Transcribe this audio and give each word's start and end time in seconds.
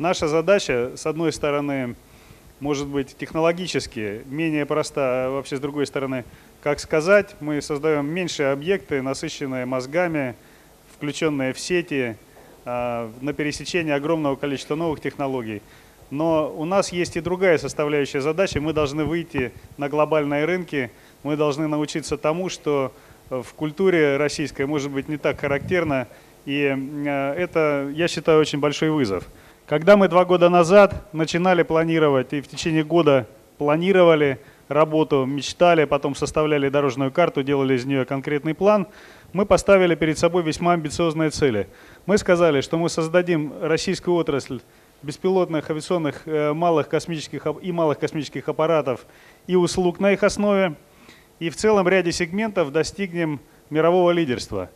Наша 0.00 0.28
задача, 0.28 0.92
с 0.96 1.04
одной 1.04 1.30
стороны, 1.30 1.94
может 2.58 2.86
быть 2.86 3.14
технологически 3.18 4.22
менее 4.24 4.64
проста, 4.64 5.26
а 5.26 5.30
вообще 5.30 5.58
с 5.58 5.60
другой 5.60 5.86
стороны, 5.86 6.24
как 6.62 6.80
сказать, 6.80 7.36
мы 7.40 7.60
создаем 7.60 8.06
меньшие 8.06 8.50
объекты, 8.50 9.02
насыщенные 9.02 9.66
мозгами, 9.66 10.36
включенные 10.96 11.52
в 11.52 11.60
сети, 11.60 12.16
а, 12.64 13.12
на 13.20 13.34
пересечении 13.34 13.92
огромного 13.92 14.36
количества 14.36 14.74
новых 14.74 15.02
технологий. 15.02 15.60
Но 16.10 16.50
у 16.50 16.64
нас 16.64 16.92
есть 16.92 17.18
и 17.18 17.20
другая 17.20 17.58
составляющая 17.58 18.22
задача. 18.22 18.58
Мы 18.58 18.72
должны 18.72 19.04
выйти 19.04 19.52
на 19.76 19.90
глобальные 19.90 20.46
рынки, 20.46 20.90
мы 21.24 21.36
должны 21.36 21.68
научиться 21.68 22.16
тому, 22.16 22.48
что 22.48 22.94
в 23.28 23.52
культуре 23.52 24.16
российской 24.16 24.64
может 24.64 24.90
быть 24.90 25.10
не 25.10 25.18
так 25.18 25.38
характерно. 25.38 26.08
И 26.46 26.74
э, 26.74 27.34
это, 27.36 27.92
я 27.94 28.08
считаю, 28.08 28.40
очень 28.40 28.60
большой 28.60 28.88
вызов. 28.88 29.28
Когда 29.70 29.96
мы 29.96 30.08
два 30.08 30.24
года 30.24 30.48
назад 30.48 31.06
начинали 31.12 31.62
планировать 31.62 32.32
и 32.32 32.40
в 32.40 32.48
течение 32.48 32.82
года 32.82 33.28
планировали 33.56 34.40
работу, 34.66 35.24
мечтали, 35.26 35.84
потом 35.84 36.16
составляли 36.16 36.68
дорожную 36.68 37.12
карту, 37.12 37.44
делали 37.44 37.74
из 37.74 37.84
нее 37.84 38.04
конкретный 38.04 38.52
план, 38.52 38.88
мы 39.32 39.46
поставили 39.46 39.94
перед 39.94 40.18
собой 40.18 40.42
весьма 40.42 40.72
амбициозные 40.72 41.30
цели. 41.30 41.68
Мы 42.04 42.18
сказали, 42.18 42.62
что 42.62 42.78
мы 42.78 42.88
создадим 42.88 43.52
российскую 43.62 44.16
отрасль 44.16 44.60
беспилотных 45.02 45.70
авиационных 45.70 46.22
э, 46.26 46.52
малых 46.52 46.88
космических 46.88 47.46
и 47.62 47.70
малых 47.70 48.00
космических 48.00 48.48
аппаратов 48.48 49.06
и 49.46 49.54
услуг 49.54 50.00
на 50.00 50.10
их 50.10 50.24
основе, 50.24 50.74
и 51.38 51.48
в 51.48 51.54
целом 51.54 51.86
ряде 51.86 52.10
сегментов 52.10 52.72
достигнем 52.72 53.38
мирового 53.70 54.10
лидерства. 54.10 54.68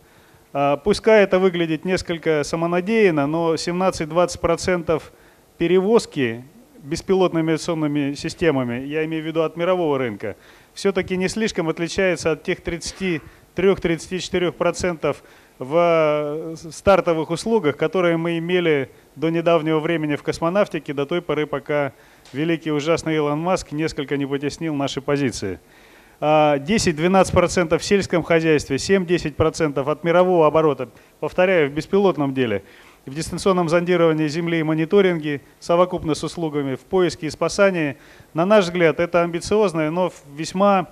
А, 0.56 0.76
пускай 0.76 1.24
это 1.24 1.40
выглядит 1.40 1.84
несколько 1.84 2.44
самонадеянно, 2.44 3.26
но 3.26 3.54
17-20% 3.54 5.02
перевозки 5.58 6.44
беспилотными 6.78 7.48
авиационными 7.48 8.14
системами, 8.14 8.84
я 8.84 9.04
имею 9.04 9.24
в 9.24 9.26
виду 9.26 9.42
от 9.42 9.56
мирового 9.56 9.98
рынка, 9.98 10.36
все-таки 10.72 11.16
не 11.16 11.28
слишком 11.28 11.68
отличается 11.68 12.30
от 12.30 12.44
тех 12.44 12.60
33-34% 12.60 15.16
в 15.58 16.54
стартовых 16.70 17.30
услугах, 17.30 17.76
которые 17.76 18.16
мы 18.16 18.38
имели 18.38 18.92
до 19.16 19.30
недавнего 19.30 19.80
времени 19.80 20.14
в 20.14 20.22
космонавтике, 20.22 20.92
до 20.92 21.04
той 21.04 21.20
поры, 21.20 21.46
пока 21.46 21.92
великий 22.32 22.70
ужасный 22.70 23.16
Илон 23.16 23.40
Маск 23.40 23.72
несколько 23.72 24.16
не 24.16 24.26
потеснил 24.26 24.76
наши 24.76 25.00
позиции. 25.00 25.58
10-12% 26.20 27.74
а, 27.74 27.78
в 27.78 27.84
сельском 27.84 28.22
хозяйстве, 28.22 28.76
7-10% 28.76 29.90
от 29.90 30.04
мирового 30.04 30.46
оборота, 30.46 30.88
повторяю, 31.20 31.70
в 31.70 31.72
беспилотном 31.72 32.34
деле– 32.34 32.62
в 33.06 33.14
дистанционном 33.14 33.68
зондировании 33.68 34.28
Земли 34.28 34.60
и 34.60 34.62
мониторинге, 34.62 35.42
совокупно 35.60 36.14
с 36.14 36.24
услугами 36.24 36.74
в 36.74 36.80
поиске 36.80 37.26
и 37.26 37.30
спасании. 37.30 37.96
На 38.32 38.46
наш 38.46 38.64
взгляд, 38.64 39.00
это 39.00 39.22
амбициозная, 39.22 39.90
но 39.90 40.12
весьма 40.34 40.88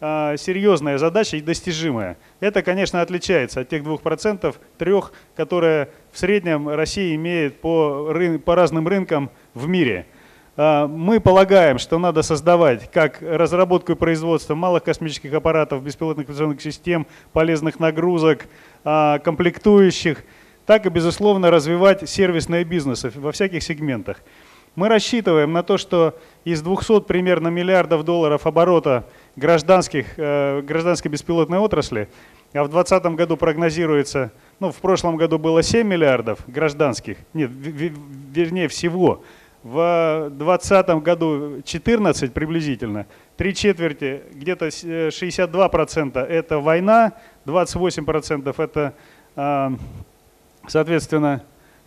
э, 0.00 0.36
серьезная 0.38 0.98
задача 0.98 1.36
и 1.36 1.40
достижимая. 1.40 2.16
Это, 2.40 2.62
конечно, 2.62 3.00
отличается 3.00 3.60
от 3.60 3.68
тех 3.68 3.82
двух 3.82 4.02
процентов, 4.02 4.60
трех, 4.78 5.12
которые 5.34 5.90
в 6.12 6.18
среднем 6.18 6.68
Россия 6.68 7.14
имеет 7.16 7.60
по, 7.60 8.12
по 8.44 8.54
разным 8.54 8.86
рынкам 8.86 9.30
в 9.54 9.66
мире. 9.66 10.06
Э, 10.56 10.86
мы 10.86 11.20
полагаем, 11.20 11.78
что 11.78 11.98
надо 11.98 12.22
создавать 12.22 12.90
как 12.90 13.22
разработку 13.22 13.92
и 13.92 13.94
производство 13.94 14.54
малых 14.54 14.84
космических 14.84 15.32
аппаратов, 15.32 15.82
беспилотных 15.82 16.28
авиационных 16.28 16.60
систем, 16.60 17.06
полезных 17.32 17.80
нагрузок, 17.80 18.46
э, 18.84 19.18
комплектующих– 19.22 20.24
так 20.66 20.84
и, 20.84 20.88
безусловно, 20.90 21.50
развивать 21.50 22.08
сервисные 22.08 22.64
бизнесы 22.64 23.12
во 23.14 23.32
всяких 23.32 23.62
сегментах. 23.62 24.18
Мы 24.74 24.88
рассчитываем 24.88 25.52
на 25.52 25.62
то, 25.62 25.78
что 25.78 26.18
из 26.44 26.60
200 26.60 27.00
примерно 27.02 27.48
миллиардов 27.48 28.04
долларов 28.04 28.46
оборота 28.46 29.06
гражданских, 29.36 30.06
э, 30.18 30.60
гражданской 30.60 31.10
беспилотной 31.10 31.58
отрасли, 31.58 32.08
а 32.52 32.64
в 32.64 32.68
2020 32.68 33.16
году 33.16 33.36
прогнозируется, 33.38 34.32
ну, 34.60 34.70
в 34.72 34.76
прошлом 34.76 35.16
году 35.16 35.38
было 35.38 35.62
7 35.62 35.86
миллиардов 35.86 36.40
гражданских, 36.46 37.16
нет, 37.32 37.50
вернее 37.50 38.68
всего, 38.68 39.22
в 39.66 40.28
2020 40.30 40.88
году 41.02 41.62
14 41.64 42.32
приблизительно, 42.32 43.06
три 43.36 43.52
четверти, 43.52 44.22
где-то 44.32 44.68
62% 44.68 46.18
это 46.18 46.60
война, 46.60 47.14
28% 47.46 48.54
это 48.62 48.94
э, 49.34 49.70
Соответственно, 50.68 51.42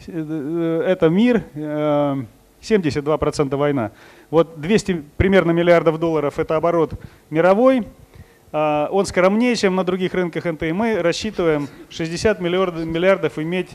э, 0.08 0.84
это 0.88 1.10
мир, 1.10 1.44
72% 1.56 3.54
э, 3.54 3.56
война. 3.56 3.92
Вот 4.30 4.60
200 4.60 5.04
примерно 5.16 5.52
миллиардов 5.52 6.00
долларов– 6.00 6.34
это 6.40 6.58
оборот 6.58 6.94
мировой, 7.30 7.86
а, 8.52 8.90
он 8.92 9.06
скромнее, 9.06 9.56
чем 9.56 9.76
на 9.76 9.84
других 9.84 10.14
рынках 10.14 10.46
НТИ. 10.46 10.72
Мы 10.72 11.02
рассчитываем 11.02 11.68
60 11.90 12.42
миллиардов, 12.42 13.38
иметь 13.38 13.70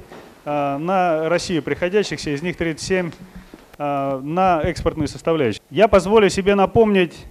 а, 0.44 0.78
на 0.78 1.28
Россию 1.28 1.62
приходящихся, 1.62 2.30
из 2.34 2.42
них 2.42 2.56
37 2.56 3.10
а, 3.10 3.43
на 3.78 4.62
экспортную 4.64 5.08
составляющую. 5.08 5.62
Я 5.70 5.88
позволю 5.88 6.28
себе 6.30 6.54
напомнить, 6.54 7.26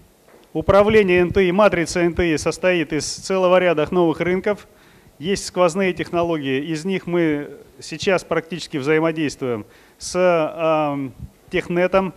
управление 0.54 1.24
НТИ, 1.24 1.52
матрица 1.52 2.04
НТИ 2.04 2.38
состоит 2.38 2.94
из 2.94 3.06
целого 3.06 3.60
ряда 3.60 3.88
новых 3.92 4.20
рынков– 4.20 4.68
есть 5.20 5.46
сквозные 5.46 5.94
технологии, 5.94 6.66
из 6.66 6.86
них 6.86 7.08
мы 7.08 7.52
сейчас 7.80 8.24
практически 8.24 8.78
взаимодействуем 8.78 9.66
с 9.98 10.16
э, 10.16 11.10
Технетом. 11.52 12.14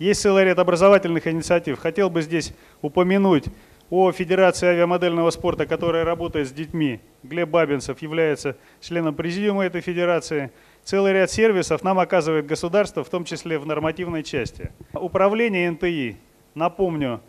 Есть 0.00 0.20
целый 0.22 0.44
ряд 0.44 0.58
образовательных 0.58 1.26
инициатив. 1.26 1.78
Хотел 1.78 2.10
бы 2.10 2.22
здесь 2.22 2.52
упомянуть 2.82 3.44
о 3.88 4.10
Федерации 4.10 4.66
авиамодельного 4.66 5.30
спорта, 5.30 5.64
которая 5.64 6.04
работает 6.04 6.48
с 6.48 6.52
детьми. 6.52 7.00
Глеб 7.22 7.48
Бабинцев 7.48 8.02
является 8.02 8.56
членом 8.80 9.14
президиума 9.14 9.64
этой 9.64 9.80
федерации. 9.80 10.50
Целый 10.84 11.12
ряд 11.12 11.30
сервисов 11.30 11.84
нам 11.84 11.98
оказывает 11.98 12.46
государство, 12.46 13.04
в 13.04 13.08
том 13.08 13.24
числе 13.24 13.58
в 13.58 13.66
нормативной 13.66 14.22
части. 14.22 14.72
Управление 14.92 15.70
НТИ, 15.70 16.16
напомню, 16.54 17.20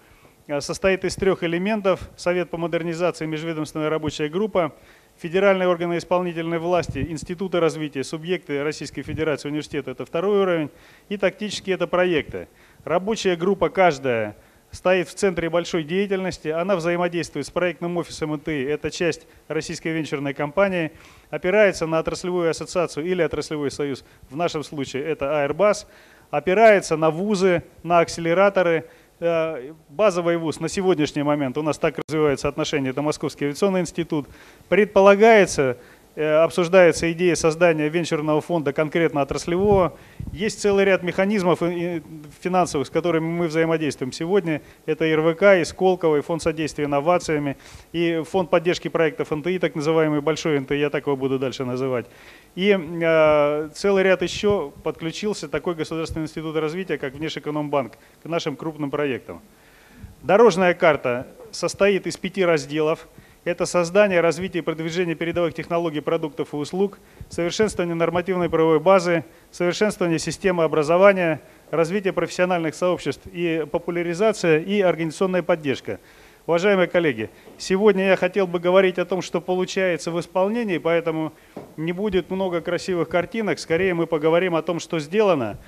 состоит 0.59 1.05
из 1.05 1.15
трех 1.15 1.43
элементов. 1.43 2.09
Совет 2.15 2.49
по 2.49 2.57
модернизации, 2.57 3.25
межведомственная 3.25 3.89
рабочая 3.89 4.29
группа– 4.29 4.73
федеральные 5.17 5.67
органы 5.67 5.97
исполнительной 5.97 6.57
власти, 6.57 7.05
институты 7.07 7.59
развития, 7.59 8.03
субъекты 8.03 8.63
Российской 8.63 9.03
Федерации, 9.03 9.49
университета– 9.49 9.91
это 9.91 10.05
второй 10.05 10.41
уровень, 10.41 10.69
и 11.09 11.17
тактические– 11.17 11.75
это 11.75 11.85
проекты. 11.85 12.47
Рабочая 12.85 13.35
группа 13.35 13.69
каждая 13.69 14.35
стоит 14.71 15.07
в 15.09 15.13
центре 15.13 15.49
большой 15.49 15.83
деятельности, 15.83 16.47
она 16.47 16.75
взаимодействует 16.75 17.45
с 17.45 17.49
проектным 17.49 17.97
офисом 17.97 18.33
НТИ, 18.33 18.65
это 18.65 18.89
часть 18.89 19.27
российской 19.47 19.89
венчурной 19.89 20.33
компании, 20.33 20.91
опирается 21.29 21.85
на 21.85 21.99
отраслевую 21.99 22.49
ассоциацию 22.49 23.05
или 23.05 23.21
отраслевой 23.21 23.71
союз, 23.71 24.03
в 24.29 24.35
нашем 24.35 24.63
случае 24.63 25.03
это 25.03 25.25
Airbus, 25.25 25.85
опирается 26.29 26.97
на 26.97 27.09
вузы, 27.09 27.63
на 27.83 27.99
акселераторы– 27.99 28.85
Э, 29.23 29.73
базовый 29.87 30.37
вуз 30.37 30.59
на 30.59 30.67
сегодняшний 30.67 31.21
момент, 31.21 31.55
у 31.55 31.61
нас 31.61 31.77
так 31.77 31.99
развивается 32.07 32.47
отношение, 32.47 32.89
это 32.89 33.03
Московский 33.03 33.45
авиационный 33.45 33.81
институт, 33.81 34.27
предполагается, 34.67 35.77
обсуждается 36.15 37.11
идея 37.13 37.35
создания 37.35 37.87
венчурного 37.87 38.41
фонда 38.41 38.73
конкретно 38.73 39.21
отраслевого. 39.21 39.97
Есть 40.33 40.61
целый 40.61 40.85
ряд 40.85 41.03
механизмов 41.03 41.59
финансовых, 42.41 42.87
с 42.87 42.89
которыми 42.89 43.25
мы 43.25 43.47
взаимодействуем 43.47 44.11
сегодня. 44.11 44.61
Это 44.85 45.05
РВК, 45.05 45.61
и 45.61 45.63
Сколково, 45.63 46.17
и 46.17 46.21
Фонд 46.21 46.41
содействия 46.41 46.85
инновациями, 46.85 47.57
и 47.93 48.23
Фонд 48.29 48.49
поддержки 48.49 48.87
проектов 48.87 49.31
НТИ, 49.31 49.59
так 49.59 49.75
называемый 49.75 50.21
Большой 50.21 50.59
НТИ, 50.59 50.73
я 50.73 50.89
так 50.89 51.07
его 51.07 51.15
буду 51.15 51.39
дальше 51.39 51.63
называть. 51.63 52.05
И 52.55 52.77
э, 52.77 53.69
целый 53.73 54.03
ряд 54.03 54.21
еще 54.21 54.71
подключился 54.83 55.47
такой 55.47 55.75
государственный 55.75 56.25
институт 56.25 56.55
развития, 56.57 56.97
как 56.97 57.13
Внешэкономбанк, 57.13 57.93
к 58.23 58.25
нашим 58.25 58.55
крупным 58.55 58.91
проектам. 58.91 59.41
Дорожная 60.21 60.73
карта 60.73 61.27
состоит 61.51 62.05
из 62.05 62.17
пяти 62.17 62.45
разделов. 62.45 63.07
Это 63.43 63.65
создание, 63.65 64.21
развитие 64.21 64.61
и 64.61 64.63
продвижение 64.63 65.15
передовых 65.15 65.53
технологий, 65.53 65.99
продуктов 65.99 66.53
и 66.53 66.57
услуг, 66.57 66.99
совершенствование 67.29 67.95
нормативной 67.95 68.49
правовой 68.49 68.79
базы, 68.79 69.25
совершенствование 69.51 70.19
системы 70.19 70.63
образования, 70.63 71.41
развитие 71.71 72.13
профессиональных 72.13 72.75
сообществ 72.75 73.23
и 73.33 73.65
популяризация 73.71 74.59
и 74.59 74.81
организационная 74.81 75.43
поддержка– 75.43 75.99
Уважаемые 76.47 76.87
коллеги, 76.87 77.29
сегодня 77.59 78.07
я 78.07 78.15
хотел 78.15 78.47
бы 78.47 78.59
говорить 78.59 78.97
о 78.97 79.05
том, 79.05 79.21
что 79.21 79.39
получается 79.39 80.09
в 80.09 80.19
исполнении, 80.19 80.79
поэтому 80.79 81.33
не 81.77 81.91
будет 81.91 82.31
много 82.31 82.61
красивых 82.61 83.09
картинок, 83.09 83.59
скорее 83.59 83.93
мы 83.93 84.07
поговорим 84.07 84.55
о 84.55 84.63
том, 84.63 84.79
что 84.79 84.99
сделано. 84.99 85.59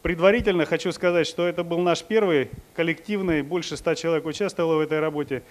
Предварительно 0.00 0.64
хочу 0.64 0.90
сказать, 0.92 1.26
что 1.26 1.46
это 1.46 1.64
был 1.64 1.80
наш 1.80 2.02
первый 2.02 2.50
коллективный, 2.74 3.42
больше 3.42 3.76
ста 3.76 3.94
человек 3.94 4.24
участвовало 4.24 4.76
в 4.76 4.80
этой 4.80 5.00
работе. 5.00 5.42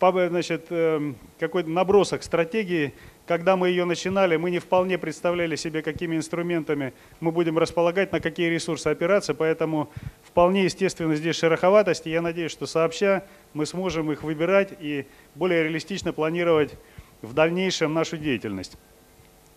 Значит, 0.00 0.66
эм, 0.70 1.16
какой-то 1.38 1.70
набросок 1.70 2.22
стратегии 2.22 2.92
когда 3.26 3.56
мы 3.56 3.68
ее 3.68 3.84
начинали, 3.84 4.36
мы 4.36 4.50
не 4.50 4.58
вполне 4.58 4.98
представляли 4.98 5.56
себе, 5.56 5.82
какими 5.82 6.16
инструментами 6.16 6.92
мы 7.20 7.32
будем 7.32 7.58
располагать, 7.58 8.12
на 8.12 8.20
какие 8.20 8.48
ресурсы 8.48 8.88
опираться, 8.88 9.34
поэтому 9.34 9.90
вполне 10.22 10.64
естественно 10.64 11.14
здесь 11.14 11.36
шероховатость, 11.36 12.06
и 12.06 12.10
я 12.10 12.20
надеюсь, 12.20 12.52
что 12.52 12.66
сообща 12.66 13.24
мы 13.54 13.66
сможем 13.66 14.12
их 14.12 14.22
выбирать 14.22 14.74
и 14.78 15.06
более 15.34 15.64
реалистично 15.64 16.12
планировать 16.12 16.74
в 17.22 17.32
дальнейшем 17.32 17.94
нашу 17.94 18.18
деятельность. 18.18 18.76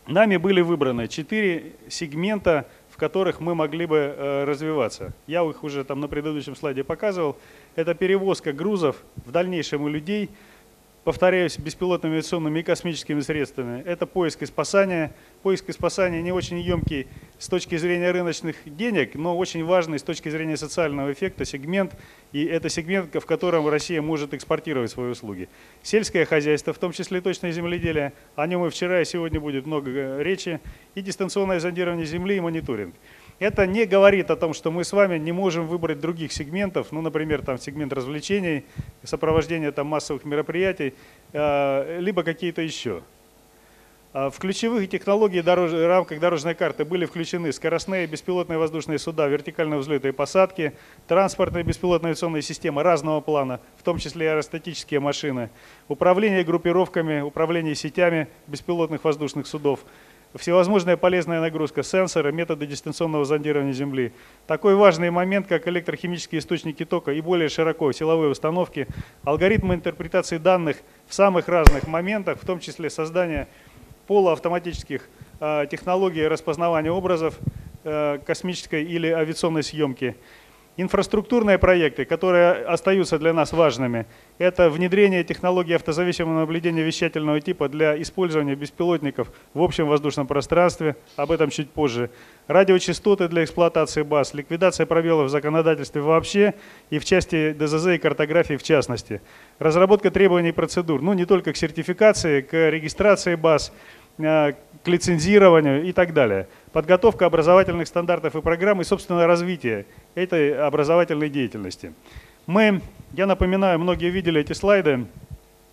Нами 0.08 0.38
были 0.38 0.62
выбраны 0.62 1.10
четыре 1.10 1.74
сегмента, 1.90 2.66
в 2.90 2.96
которых 2.96 3.42
мы 3.42 3.54
могли 3.54 3.86
бы 3.86 3.98
э, 3.98 4.44
развиваться. 4.46 5.14
Я 5.28 5.44
их 5.44 5.66
уже 5.66 5.84
там 5.84 6.00
на 6.00 6.08
предыдущем 6.08 6.56
слайде 6.56 6.86
показывал. 6.86 7.38
Это 7.78 7.94
перевозка 7.94 8.54
грузов 8.54 9.04
в 9.24 9.32
дальнейшем 9.32 9.84
у 9.84 9.88
людей– 9.88 10.32
повторяюсь, 11.08 11.58
беспилотными 11.58 12.16
авиационными 12.16 12.60
и 12.60 12.64
космическими 12.64 13.22
средствами. 13.22 13.82
Это 13.86 14.06
поиск 14.06 14.42
и 14.42 14.46
спасание. 14.46 15.14
Поиск 15.42 15.70
и 15.70 15.72
спасание 15.72 16.22
не 16.22 16.34
очень 16.34 16.60
емкий 16.60 17.08
с 17.40 17.48
точки 17.48 17.78
зрения 17.78 18.12
рыночных 18.12 18.58
денег, 18.66 19.16
но 19.16 19.38
очень 19.38 19.64
важный 19.64 20.00
с 20.00 20.04
точки 20.04 20.28
зрения 20.28 20.58
социального 20.58 21.14
эффекта 21.14 21.46
сегмент. 21.46 21.96
И 22.34 22.44
это 22.44 22.68
сегмент, 22.68 23.16
в 23.16 23.26
котором 23.26 23.70
Россия 23.70 24.02
может 24.02 24.34
экспортировать 24.34 24.92
свои 24.92 25.10
услуги. 25.10 25.48
Сельское 25.82 26.26
хозяйство, 26.26 26.74
в 26.74 26.78
том 26.78 26.92
числе 26.92 27.22
точное 27.22 27.54
земледелие, 27.54 28.12
о 28.36 28.46
нем 28.46 28.66
и 28.66 28.70
вчера, 28.70 29.00
и 29.02 29.06
сегодня 29.06 29.40
будет 29.40 29.66
много 29.66 30.22
речи. 30.22 30.60
И 30.96 31.02
дистанционное 31.02 31.62
зондирование 31.62 32.06
земли 32.06 32.36
и 32.36 32.42
мониторинг. 32.42 32.94
Это 33.40 33.68
не 33.68 33.86
говорит 33.86 34.32
о 34.32 34.36
том, 34.36 34.56
что 34.56 34.72
мы 34.72 34.84
с 34.84 34.92
вами 34.92 35.20
не 35.20 35.32
можем 35.32 35.68
выбрать 35.68 36.00
других 36.00 36.32
сегментов, 36.32 36.92
ну, 36.92 37.02
например, 37.02 37.44
там 37.44 37.60
сегмент 37.60 37.94
развлечений, 37.94 38.66
сопровождения 39.04 39.72
там 39.72 39.86
массовых 39.88 40.26
мероприятий, 40.26 40.96
э, 41.34 42.00
либо 42.00 42.24
какие-то 42.24 42.64
еще. 42.64 43.04
А 44.12 44.32
в 44.32 44.40
ключевых 44.40 44.90
технологий 44.90 45.44
дорож... 45.44 45.72
рамках 45.72 46.20
дорожной 46.20 46.56
карты 46.56 46.84
были 46.84 47.06
включены 47.06 47.54
скоростные 47.54 48.08
беспилотные 48.08 48.58
воздушные 48.58 48.98
суда, 48.98 49.28
вертикального 49.28 49.82
взлета 49.82 50.10
и 50.10 50.12
посадки, 50.12 50.74
транспортные 51.08 51.64
беспилотные 51.64 52.12
авиационные 52.12 52.42
системы 52.42 52.82
разного 52.82 53.22
плана, 53.22 53.60
в 53.78 53.84
том 53.84 54.00
числе 54.00 54.32
аэростатические 54.32 55.00
машины, 55.00 55.52
управление 55.88 56.44
группировками, 56.44 57.22
управление 57.22 57.76
сетями 57.76 58.30
беспилотных 58.48 59.04
воздушных 59.04 59.46
судов– 59.46 59.82
всевозможная 60.38 60.98
полезная 60.98 61.42
нагрузка, 61.42 61.84
сенсоры, 61.84 62.32
методы 62.32 62.66
дистанционного 62.66 63.26
зондирования 63.26 63.74
Земли. 63.74 64.12
Такой 64.46 64.76
важный 64.76 65.10
момент, 65.10 65.48
как 65.48 65.68
электрохимические 65.68 66.40
источники 66.40 66.86
тока 66.86 67.12
и 67.12 67.22
более 67.22 67.50
широко 67.50 67.92
силовые 67.92 68.32
установки, 68.32 68.88
алгоритмы 69.24 69.76
интерпретации 69.76 70.38
данных 70.38 70.78
в 71.08 71.14
самых 71.14 71.48
разных 71.48 71.88
моментах, 71.88 72.40
в 72.42 72.46
том 72.46 72.60
числе 72.60 72.90
создание 72.90 73.48
полуавтоматических 74.08 75.08
э, 75.40 75.66
технологий 75.70 76.28
распознавания 76.28 76.92
образов 76.92 77.38
э, 77.84 78.20
космической 78.26 78.84
или 78.84 79.08
авиационной 79.08 79.64
съемки– 79.64 80.16
Инфраструктурные 80.80 81.58
проекты, 81.58 82.06
которые 82.06 82.52
остаются 82.52 83.18
для 83.18 83.34
нас 83.34 83.52
важными, 83.52 84.06
это 84.38 84.70
внедрение 84.70 85.24
технологии 85.24 85.74
автозависимого 85.74 86.42
наблюдения 86.42 86.84
вещательного 86.84 87.42
типа 87.42 87.68
для 87.68 88.00
использования 88.00 88.54
беспилотников 88.54 89.32
в 89.56 89.62
общем 89.64 89.88
воздушном 89.88 90.28
пространстве, 90.28 90.96
об 91.16 91.32
этом 91.32 91.50
чуть 91.50 91.72
позже, 91.72 92.12
радиочастоты 92.46 93.28
для 93.28 93.44
эксплуатации 93.44 94.04
баз, 94.04 94.36
ликвидация 94.36 94.86
пробелов 94.86 95.26
в 95.26 95.32
законодательстве 95.32 96.02
вообще 96.04 96.54
и 96.92 97.00
в 97.00 97.06
части 97.06 97.54
ДЗЗ 97.54 97.88
и 97.88 97.98
картографии 97.98 98.56
в 98.56 98.62
частности, 98.62 99.20
разработка 99.58 100.12
требований 100.12 100.50
и 100.50 100.52
процедур, 100.52 101.02
ну 101.02 101.14
не 101.14 101.26
только 101.26 101.54
к 101.54 101.58
сертификации, 101.58 102.42
к 102.42 102.70
регистрации 102.70 103.34
баз, 103.34 103.74
к 104.18 104.56
лицензированию 104.86 105.84
и 105.84 105.92
так 105.92 106.14
далее. 106.14 106.48
Подготовка 106.72 107.26
образовательных 107.26 107.88
стандартов 107.88 108.36
и 108.36 108.42
программ 108.42 108.82
и, 108.82 108.84
собственно, 108.84 109.28
развитие 109.28 109.86
этой 110.16 110.58
образовательной 110.58 111.30
деятельности. 111.30 111.94
Мы, 112.46 112.82
я 113.14 113.26
напоминаю, 113.26 113.80
многие 113.80 114.10
видели 114.10 114.42
эти 114.42 114.54
слайды, 114.54 115.06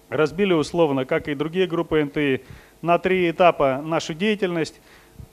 разбили 0.08 0.52
условно, 0.52 1.04
как 1.04 1.28
и 1.28 1.34
другие 1.34 1.66
группы 1.66 2.02
НТИ, 2.02 2.42
на 2.82 2.98
три 2.98 3.30
этапа 3.30 3.80
нашу 3.82 4.12
деятельность. 4.14 4.80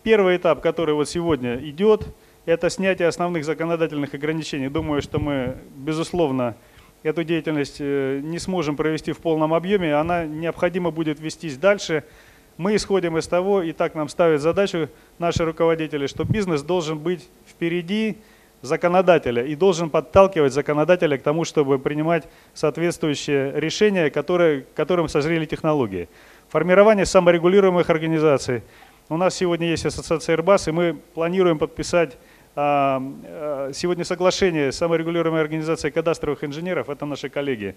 Первый 0.03 0.37
этап, 0.37 0.61
который 0.61 0.95
вот 0.95 1.09
сегодня 1.09 1.57
идет, 1.57 2.07
это 2.45 2.69
снятие 2.69 3.07
основных 3.07 3.43
законодательных 3.43 4.13
ограничений. 4.13 4.69
Думаю, 4.69 5.01
что 5.01 5.19
мы, 5.19 5.57
безусловно, 5.75 6.55
эту 7.03 7.23
деятельность 7.23 7.77
э, 7.79 8.21
не 8.23 8.39
сможем 8.39 8.77
провести 8.77 9.11
в 9.11 9.17
полном 9.17 9.53
объеме, 9.53 9.95
она 9.95 10.25
необходимо 10.25 10.91
будет 10.91 11.19
вестись 11.19 11.57
дальше– 11.57 12.03
мы 12.57 12.75
исходим 12.75 13.17
из 13.17 13.27
того, 13.27 13.61
и 13.61 13.71
так 13.71 13.95
нам 13.95 14.09
ставят 14.09 14.41
задачу 14.41 14.89
наши 15.19 15.45
руководители, 15.45 16.07
что 16.07 16.23
бизнес 16.23 16.61
должен 16.61 16.99
быть 16.99 17.27
впереди 17.47 18.17
законодателя 18.61 19.43
и 19.43 19.55
должен 19.55 19.89
подталкивать 19.89 20.53
законодателя 20.53 21.17
к 21.17 21.23
тому, 21.23 21.45
чтобы 21.45 21.79
принимать 21.79 22.27
соответствующие 22.53 23.59
решения, 23.59 24.09
которые, 24.09 24.65
которым 24.75 25.07
созрели 25.07 25.45
технологии. 25.45 26.07
Формирование 26.49 27.05
саморегулируемых 27.05 27.89
организаций. 27.89 28.61
У 29.09 29.17
нас 29.17 29.35
сегодня 29.35 29.69
есть 29.69 29.85
ассоциация 29.85 30.37
Airbus, 30.37 30.69
и 30.69 30.71
мы 30.71 30.97
планируем 31.13 31.57
подписать 31.57 32.17
а, 32.55 33.01
а, 33.23 33.71
сегодня 33.73 34.03
соглашение 34.05 34.71
с 34.71 34.77
саморегулируемой 34.77 35.41
организацией 35.41 35.91
кадастровых 35.91 36.43
инженеров, 36.43 36.89
это 36.89 37.05
наши 37.05 37.29
коллеги. 37.29 37.75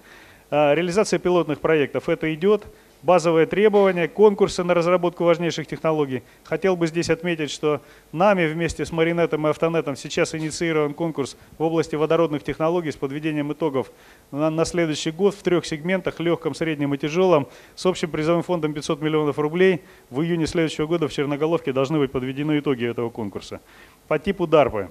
А, 0.50 0.74
реализация 0.74 1.18
пилотных 1.18 1.60
проектов, 1.60 2.08
это 2.08 2.32
идет 2.34 2.64
базовые 3.04 3.46
требования, 3.46 4.08
конкурсы 4.08 4.64
на 4.64 4.72
разработку 4.72 5.24
важнейших 5.24 5.66
технологий. 5.66 6.22
Хотел 6.42 6.74
бы 6.74 6.86
здесь 6.86 7.10
отметить, 7.10 7.50
что 7.50 7.82
нами 8.12 8.46
вместе 8.46 8.86
с 8.86 8.92
Маринетом 8.92 9.46
и 9.46 9.50
Автонетом 9.50 9.94
сейчас 9.94 10.34
инициирован 10.34 10.94
конкурс 10.94 11.36
в 11.58 11.62
области 11.62 11.96
водородных 11.96 12.42
технологий 12.42 12.90
с 12.90 12.96
подведением 12.96 13.52
итогов 13.52 13.92
на, 14.30 14.48
на 14.48 14.64
следующий 14.64 15.10
год 15.10 15.34
в 15.34 15.42
трех 15.42 15.66
сегментах, 15.66 16.18
легком, 16.18 16.54
среднем 16.54 16.94
и 16.94 16.98
тяжелом, 16.98 17.46
с 17.74 17.84
общим 17.84 18.10
призовым 18.10 18.42
фондом 18.42 18.72
500 18.72 19.02
миллионов 19.02 19.38
рублей. 19.38 19.82
В 20.08 20.22
июне 20.22 20.46
следующего 20.46 20.86
года 20.86 21.06
в 21.06 21.12
Черноголовке 21.12 21.72
должны 21.72 21.98
быть 21.98 22.10
подведены 22.10 22.58
итоги 22.58 22.88
этого 22.88 23.10
конкурса. 23.10 23.60
По 24.08 24.18
типу 24.18 24.46
DARPA. 24.46 24.88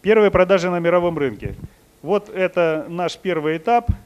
Первые 0.00 0.30
продажи 0.30 0.70
на 0.70 0.78
мировом 0.78 1.18
рынке. 1.18 1.56
Вот 2.02 2.28
это 2.28 2.86
наш 2.88 3.16
первый 3.16 3.56
этап– 3.56 3.90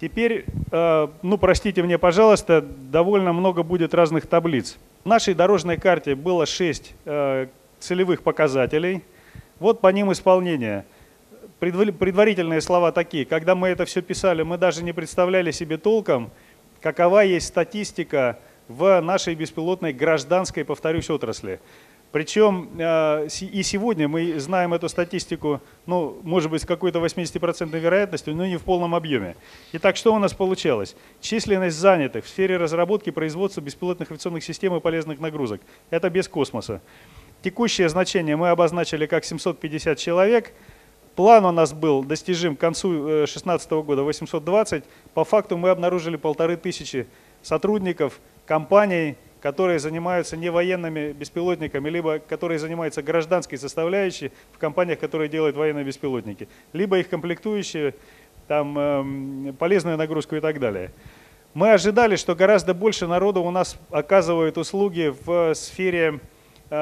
Теперь, 0.00 0.44
э, 0.70 1.08
ну 1.22 1.38
простите 1.38 1.82
мне, 1.82 1.98
пожалуйста, 1.98 2.60
довольно 2.62 3.32
много 3.32 3.62
будет 3.62 3.94
разных 3.94 4.26
таблиц. 4.26 4.76
В 5.04 5.08
нашей 5.08 5.34
дорожной 5.34 5.76
карте 5.76 6.14
было 6.14 6.46
6 6.46 6.94
э, 7.04 7.46
целевых 7.78 8.22
показателей. 8.22 9.02
Вот 9.60 9.80
по 9.80 9.88
ним 9.88 10.12
исполнение. 10.12 10.84
Предварительные 11.60 12.60
слова 12.60 12.92
такие. 12.92 13.24
Когда 13.24 13.54
мы 13.54 13.68
это 13.68 13.84
все 13.84 14.02
писали, 14.02 14.42
мы 14.42 14.58
даже 14.58 14.82
не 14.82 14.92
представляли 14.92 15.50
себе 15.50 15.78
толком, 15.78 16.30
какова 16.80 17.20
есть 17.20 17.46
статистика 17.46 18.38
в 18.68 19.00
нашей 19.00 19.34
беспилотной 19.34 19.92
гражданской, 19.92 20.64
повторюсь, 20.64 21.08
отрасли. 21.08 21.60
Причем 22.14 22.70
э, 22.78 23.26
и 23.40 23.64
сегодня 23.64 24.06
мы 24.06 24.38
знаем 24.38 24.72
эту 24.72 24.88
статистику, 24.88 25.60
ну, 25.84 26.20
может 26.22 26.48
быть, 26.48 26.62
с 26.62 26.64
какой-то 26.64 27.00
80% 27.00 27.76
вероятностью, 27.76 28.36
но 28.36 28.46
не 28.46 28.56
в 28.56 28.62
полном 28.62 28.94
объеме. 28.94 29.34
Итак, 29.72 29.96
что 29.96 30.14
у 30.14 30.20
нас 30.20 30.32
получалось? 30.32 30.94
Численность 31.20 31.76
занятых 31.76 32.24
в 32.24 32.28
сфере 32.28 32.56
разработки 32.56 33.08
и 33.08 33.12
производства 33.12 33.60
беспилотных 33.60 34.12
авиационных 34.12 34.44
систем 34.44 34.76
и 34.76 34.80
полезных 34.80 35.18
нагрузок. 35.18 35.60
Это 35.90 36.08
без 36.08 36.28
космоса. 36.28 36.80
Текущее 37.42 37.88
значение 37.88 38.36
мы 38.36 38.50
обозначили 38.50 39.06
как 39.06 39.24
750 39.24 39.98
человек. 39.98 40.52
План 41.16 41.44
у 41.44 41.50
нас 41.50 41.72
был 41.72 42.04
достижим 42.04 42.54
к 42.54 42.60
концу 42.60 42.90
2016 42.92 43.72
э, 43.72 43.82
года 43.82 44.04
820. 44.04 44.84
По 45.14 45.24
факту 45.24 45.56
мы 45.56 45.70
обнаружили 45.70 46.14
полторы 46.14 46.56
тысячи 46.58 47.08
сотрудников, 47.42 48.20
компаний, 48.46 49.16
которые 49.44 49.78
занимаются 49.78 50.38
не 50.38 50.50
военными 50.50 51.12
беспилотниками, 51.12 51.90
либо 51.90 52.18
которые 52.18 52.58
занимаются 52.58 53.02
гражданской 53.02 53.58
составляющей 53.58 54.32
в 54.52 54.58
компаниях, 54.58 54.98
которые 54.98 55.28
делают 55.28 55.54
военные 55.54 55.84
беспилотники, 55.84 56.48
либо 56.72 56.98
их 56.98 57.10
комплектующие, 57.10 57.94
там, 58.48 58.78
э, 58.78 59.52
полезную 59.58 59.98
нагрузку 59.98 60.34
и 60.36 60.40
так 60.40 60.58
далее. 60.58 60.92
Мы 61.52 61.72
ожидали, 61.74 62.16
что 62.16 62.34
гораздо 62.34 62.72
больше 62.72 63.06
народу 63.06 63.42
у 63.42 63.50
нас 63.50 63.76
оказывают 63.90 64.56
услуги 64.56 65.14
в 65.26 65.54
сфере 65.54 66.20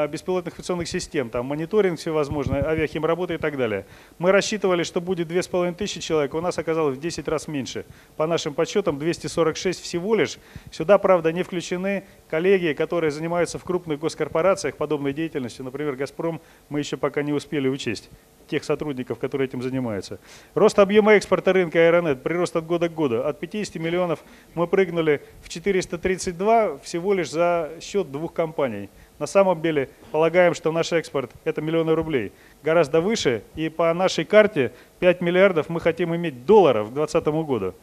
беспилотных 0.09 0.55
авиационных 0.55 0.89
систем, 0.89 1.31
там 1.31 1.47
мониторинг 1.47 1.99
всевозможный, 1.99 2.61
авиахимработа 2.61 3.35
и 3.35 3.39
так 3.39 3.57
далее. 3.57 3.87
Мы 4.19 4.33
рассчитывали, 4.33 4.83
что 4.83 5.01
будет 5.01 5.29
2500 5.29 6.03
человек, 6.03 6.35
у 6.35 6.41
нас 6.41 6.59
оказалось 6.59 6.97
в 6.97 7.01
10 7.01 7.29
раз 7.29 7.49
меньше. 7.49 7.85
По 8.17 8.27
нашим 8.27 8.55
подсчетам 8.55 8.99
246 8.99 9.81
всего 9.81 10.15
лишь. 10.15 10.39
Сюда, 10.71 10.99
правда, 10.99 11.33
не 11.33 11.43
включены 11.43 12.05
коллеги, 12.29 12.73
которые 12.73 13.11
занимаются 13.11 13.59
в 13.59 13.65
крупных 13.65 13.99
госкорпорациях 13.99 14.77
подобной 14.77 15.13
деятельностью. 15.13 15.65
Например, 15.65 15.97
«Газпром» 15.97 16.41
мы 16.69 16.79
еще 16.79 16.97
пока 16.97 17.23
не 17.23 17.33
успели 17.33 17.69
учесть 17.69 18.09
тех 18.49 18.65
сотрудников, 18.65 19.19
которые 19.19 19.49
этим 19.49 19.63
занимаются. 19.63 20.19
Рост 20.55 20.79
объема 20.79 21.13
экспорта 21.15 21.53
рынка 21.53 21.79
Аэронет, 21.79 22.23
прирост 22.23 22.55
от 22.57 22.67
года 22.67 22.89
к 22.89 22.95
году. 22.95 23.23
От 23.23 23.41
50 23.41 23.77
миллионов 23.77 24.25
мы 24.55 24.67
прыгнули 24.67 25.23
в 25.43 25.49
432 25.49 26.79
всего 26.79 27.15
лишь 27.15 27.31
за 27.31 27.71
счет 27.81 28.11
двух 28.11 28.33
компаний. 28.33 28.91
На 29.19 29.27
самом 29.27 29.61
деле 29.63 29.89
полагаем, 30.11 30.55
что 30.55 30.73
наш 30.73 30.93
экспорт– 30.93 31.31
это 31.45 31.61
миллионы 31.61 31.95
рублей. 31.95 32.33
Гораздо 32.63 33.01
выше, 33.01 33.43
и 33.55 33.69
по 33.69 33.93
нашей 33.95 34.25
карте 34.25 34.73
5 34.99 35.21
миллиардов 35.21 35.69
мы 35.69 35.81
хотим 35.81 36.15
иметь 36.17 36.45
долларов 36.45 36.91
к 36.91 36.95
2020 36.95 37.47
году. 37.47 37.75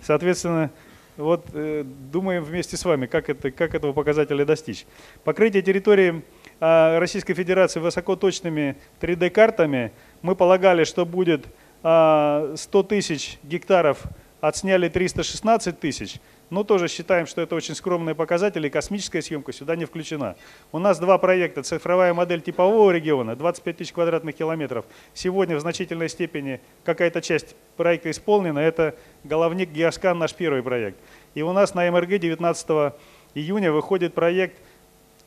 Соответственно, 0.00 0.70
вот 1.18 1.46
э, 1.52 1.84
думаем 1.84 2.44
вместе 2.44 2.76
с 2.76 2.84
вами, 2.84 3.06
как, 3.06 3.28
это, 3.28 3.50
как 3.50 3.74
этого 3.74 3.92
показателя 3.92 4.44
достичь. 4.44 4.86
Покрытие 5.24 5.62
территории 5.62 6.22
э, 6.60 6.98
Российской 6.98 7.34
Федерации 7.34 7.80
высокоточными 7.80 8.76
3D-картами 9.00 9.92
мы 10.22 10.36
полагали, 10.36 10.84
что 10.84 11.04
будет 11.04 11.46
э, 11.46 11.48
а, 11.82 12.54
100 12.56 12.82
тысяч 12.84 13.38
гектаров, 13.42 14.04
отсняли 14.40 14.88
316 14.88 15.80
тысяч, 15.80 16.20
но 16.50 16.64
тоже 16.64 16.88
считаем, 16.88 17.26
что 17.26 17.42
это 17.42 17.54
очень 17.54 17.74
скромные 17.74 18.14
показатели, 18.14 18.68
космическая 18.68 19.22
съемка 19.22 19.52
сюда 19.52 19.76
не 19.76 19.84
включена. 19.84 20.36
У 20.72 20.78
нас 20.78 20.98
два 20.98 21.18
проекта. 21.18 21.62
Цифровая 21.62 22.14
модель 22.14 22.40
типового 22.40 22.90
региона, 22.90 23.36
25 23.36 23.76
тысяч 23.76 23.92
квадратных 23.92 24.34
километров. 24.34 24.84
Сегодня 25.14 25.56
в 25.56 25.60
значительной 25.60 26.08
степени 26.08 26.60
какая-то 26.84 27.20
часть 27.20 27.54
проекта 27.76 28.10
исполнена. 28.10 28.58
Это 28.58 28.94
головник 29.24 29.70
Геоскан, 29.70 30.18
наш 30.18 30.34
первый 30.34 30.62
проект. 30.62 30.98
И 31.34 31.42
у 31.42 31.52
нас 31.52 31.74
на 31.74 31.90
МРГ 31.90 32.18
19 32.18 32.94
июня 33.34 33.70
выходит 33.70 34.14
проект 34.14 34.58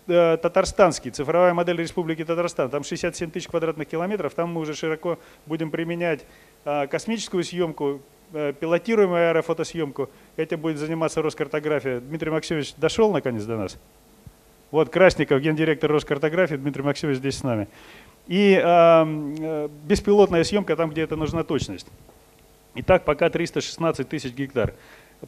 э, 0.07 0.37
татарстанский, 0.41 1.11
цифровая 1.11 1.53
модель 1.53 1.77
Республики 1.77 2.25
Татарстан. 2.25 2.69
Там 2.69 2.83
67 2.83 3.29
тысяч 3.29 3.47
квадратных 3.47 3.87
километров. 3.87 4.33
Там 4.33 4.53
мы 4.53 4.61
уже 4.61 4.73
широко 4.73 5.19
будем 5.45 5.69
применять 5.69 6.25
э, 6.65 6.87
космическую 6.87 7.43
съемку, 7.43 8.01
пилотируемую 8.31 9.29
аэрофотосъемку. 9.29 10.09
Этим 10.37 10.59
будет 10.59 10.77
заниматься 10.77 11.21
Роскартография. 11.21 11.99
Дмитрий 11.99 12.31
Максимович 12.31 12.73
дошел 12.75 13.11
наконец 13.11 13.43
до 13.43 13.57
нас? 13.57 13.77
Вот 14.71 14.89
Красников, 14.89 15.41
гендиректор 15.41 15.91
Роскартографии, 15.91 16.55
Дмитрий 16.55 16.83
Максимович 16.83 17.17
здесь 17.17 17.37
с 17.37 17.43
нами. 17.43 17.67
И 18.27 18.59
э, 18.63 19.69
беспилотная 19.83 20.43
съемка 20.43 20.75
там, 20.75 20.89
где 20.91 21.01
это 21.01 21.15
нужна 21.17 21.43
точность. 21.43 21.87
Итак, 22.75 23.03
пока 23.03 23.29
316 23.29 24.07
тысяч 24.07 24.33
гектар. 24.33 24.73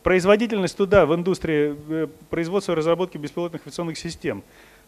Производительность 0.02 0.78
туда, 0.78 1.06
в 1.06 1.14
индустрии 1.14 1.76
э, 1.90 2.08
производства 2.30 2.72
и 2.72 2.76
разработки 2.76 3.18
беспилотных 3.18 3.64
авиационных 3.64 3.98
систем. 3.98 4.44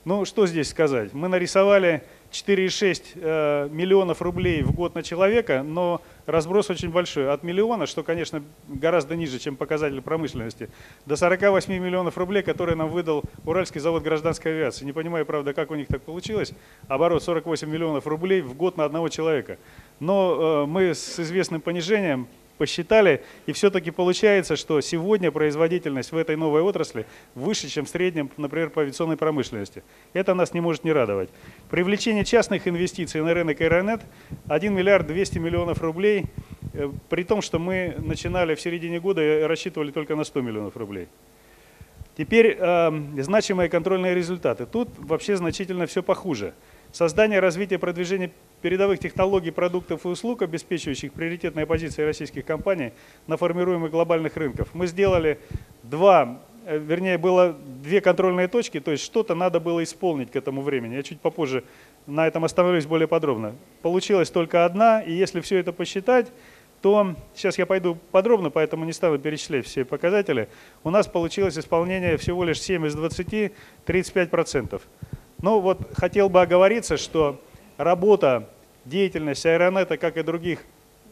Ну, 0.06 0.24
что 0.24 0.48
здесь 0.48 0.70
сказать? 0.70 1.14
Мы 1.14 1.28
нарисовали 1.28 2.04
4,6 2.32 3.04
э, 3.16 3.70
миллионов 3.72 4.22
рублей 4.22 4.62
в 4.64 4.72
год 4.72 4.96
на 4.96 5.04
человека, 5.04 5.64
но 5.64 6.02
разброс 6.26 6.70
очень 6.70 6.90
большой. 6.90 7.32
От 7.32 7.44
миллиона, 7.44 7.86
что, 7.86 8.04
конечно, 8.04 8.44
гораздо 8.68 9.16
ниже, 9.16 9.40
чем 9.40 9.56
показатель 9.56 10.02
промышленности, 10.02 10.70
до 11.06 11.16
48 11.16 11.74
миллионов 11.74 12.18
рублей, 12.18 12.44
которые 12.44 12.76
нам 12.76 12.90
выдал 12.90 13.24
Уральский 13.46 13.80
завод 13.82 14.04
гражданской 14.04 14.52
авиации. 14.52 14.86
Не 14.86 14.94
понимаю, 14.94 15.26
правда, 15.26 15.54
как 15.54 15.72
у 15.72 15.76
них 15.76 15.88
так 15.88 16.02
получилось. 16.02 16.54
Оборот 16.88 17.24
48 17.24 17.70
миллионов 17.70 18.08
рублей 18.08 18.42
в 18.42 18.56
год 18.56 18.78
на 18.78 18.86
одного 18.86 19.10
человека. 19.10 19.58
Но 20.00 20.64
э, 20.64 20.66
мы 20.66 20.94
с 20.94 21.20
известным 21.20 21.62
понижением 21.62 22.28
посчитали, 22.58 23.24
и 23.46 23.52
все-таки 23.52 23.92
получается, 23.92 24.56
что 24.56 24.82
сегодня 24.82 25.32
производительность 25.32 26.12
в 26.12 26.18
этой 26.18 26.36
новой 26.36 26.62
отрасли 26.62 27.06
выше, 27.34 27.68
чем 27.68 27.86
в 27.86 27.90
среднем, 27.90 28.30
например, 28.38 28.70
по 28.70 28.82
авиационной 28.82 29.18
промышленности. 29.18 29.84
Это 30.14 30.34
нас 30.34 30.54
не 30.54 30.62
может 30.62 30.84
не 30.84 30.92
радовать. 30.92 31.30
Привлечение 31.70 32.26
частных 32.26 32.68
инвестиций 32.68 33.22
на 33.22 33.34
рынок 33.34 33.62
Аэронет 33.62 34.02
1 34.48 34.74
миллиард 34.74 35.08
200 35.08 35.40
миллионов 35.40 35.82
рублей, 35.82 36.26
э, 36.74 36.90
при 37.10 37.24
том, 37.24 37.42
что 37.42 37.60
мы 37.60 37.96
начинали 37.98 38.56
в 38.56 38.62
середине 38.62 39.00
года 39.00 39.22
и 39.22 39.44
рассчитывали 39.44 39.92
только 39.92 40.16
на 40.16 40.24
100 40.24 40.42
миллионов 40.42 40.78
рублей. 40.78 41.08
Теперь 42.18 42.58
э, 42.58 42.92
значимые 43.22 43.70
контрольные 43.70 44.16
результаты. 44.16 44.66
Тут 44.66 44.90
вообще 44.98 45.36
значительно 45.36 45.86
все 45.86 46.02
похуже. 46.02 46.54
Создание, 46.92 47.40
развитие, 47.40 47.80
продвижение 47.80 48.32
передовых 48.62 49.00
технологий, 49.00 49.52
продуктов 49.52 50.06
и 50.06 50.08
услуг, 50.08 50.42
обеспечивающих 50.42 51.14
приоритетные 51.14 51.66
позиции 51.66 52.04
российских 52.04 52.46
компаний 52.46 52.94
на 53.28 53.38
формируемых 53.38 53.92
глобальных 53.92 54.38
рынках. 54.38 54.70
Мы 54.74 54.88
сделали 54.88 55.40
два, 55.84 56.40
э, 56.66 56.78
вернее, 56.78 57.18
было 57.18 57.56
две 57.84 58.02
контрольные 58.02 58.48
точки, 58.48 58.80
то 58.80 58.92
есть 58.92 59.04
что-то 59.04 59.36
надо 59.36 59.60
было 59.60 59.84
исполнить 59.84 60.32
к 60.32 60.36
этому 60.36 60.62
времени. 60.62 60.96
Я 60.96 61.04
чуть 61.04 61.22
попозже 61.22 61.64
на 62.08 62.28
этом 62.28 62.44
остановлюсь 62.44 62.86
более 62.86 63.08
подробно. 63.08 63.56
Получилась 63.82 64.32
только 64.32 64.66
одна, 64.66 65.02
и 65.02 65.12
если 65.12 65.42
все 65.42 65.58
это 65.58 65.72
посчитать, 65.72 66.32
то 66.82 67.16
сейчас 67.34 67.58
я 67.58 67.66
пойду 67.66 67.98
подробно, 68.12 68.50
поэтому 68.50 68.86
не 68.86 68.94
стану 68.94 69.18
перечислять 69.18 69.66
все 69.66 69.86
показатели. 69.86 70.50
У 70.84 70.90
нас 70.90 71.08
получилось 71.08 71.58
исполнение 71.58 72.18
всего 72.18 72.44
лишь 72.44 72.62
7 72.62 72.86
из 72.86 72.96
20, 72.96 73.52
35%. 73.86 74.82
Ну 75.46 75.60
вот 75.60 75.78
хотел 75.94 76.28
бы 76.28 76.42
оговориться, 76.42 76.98
что 76.98 77.40
работа 77.78 78.50
деятельность 78.84 79.46
Аэронета, 79.46 79.96
как 79.96 80.18
и 80.18 80.24
других 80.24 80.64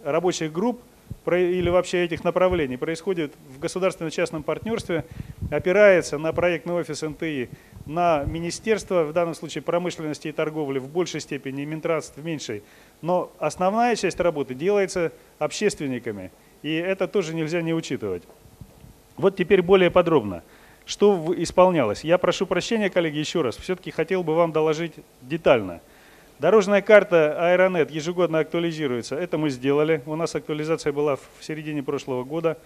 рабочих 0.04 0.52
групп 0.52 0.82
или 1.28 1.70
вообще 1.70 2.04
этих 2.04 2.24
направлений, 2.24 2.76
происходит 2.78 3.32
в 3.56 3.60
государственно-частном 3.60 4.42
партнерстве, 4.42 5.06
опирается 5.52 6.18
на 6.18 6.34
проектный 6.34 6.74
офис 6.74 7.04
НТИ, 7.04 7.52
на 7.86 8.24
министерство, 8.24 9.04
в 9.04 9.14
данном 9.14 9.36
случае 9.36 9.62
промышленности 9.62 10.30
и 10.30 10.32
торговли 10.32 10.80
в 10.80 10.90
большей 10.90 11.22
степени, 11.22 11.62
и 11.62 11.66
Минтранс 11.68 12.12
в 12.16 12.26
меньшей. 12.26 12.64
Но 13.04 13.32
основная 13.38 13.96
часть 13.96 14.20
работы 14.20 14.56
делается 14.56 15.12
общественниками, 15.38 16.32
и 16.64 16.74
это 16.74 17.08
тоже 17.08 17.36
нельзя 17.36 17.62
не 17.62 17.76
учитывать. 17.76 18.24
Вот 19.16 19.36
теперь 19.36 19.62
более 19.62 19.92
подробно. 19.92 20.42
Что 20.86 21.34
исполнялось? 21.38 22.04
Я 22.04 22.18
прошу 22.18 22.46
прощения, 22.46 22.90
коллеги, 22.90 23.18
еще 23.18 23.42
раз. 23.42 23.58
Все-таки 23.58 23.92
хотел 23.92 24.24
бы 24.24 24.36
вам 24.36 24.52
доложить 24.52 24.94
детально– 25.22 25.82
Дорожная 26.44 26.82
карта 26.82 27.38
Аэронет 27.40 27.90
ежегодно 27.90 28.40
актуализируется. 28.40 29.16
Это 29.16 29.38
мы 29.38 29.50
сделали. 29.50 30.02
У 30.06 30.18
нас 30.18 30.36
актуализация 30.36 30.92
была 30.92 31.16
в 31.16 31.22
середине 31.40 31.84
прошлого 31.84 32.26
года. 32.26 32.58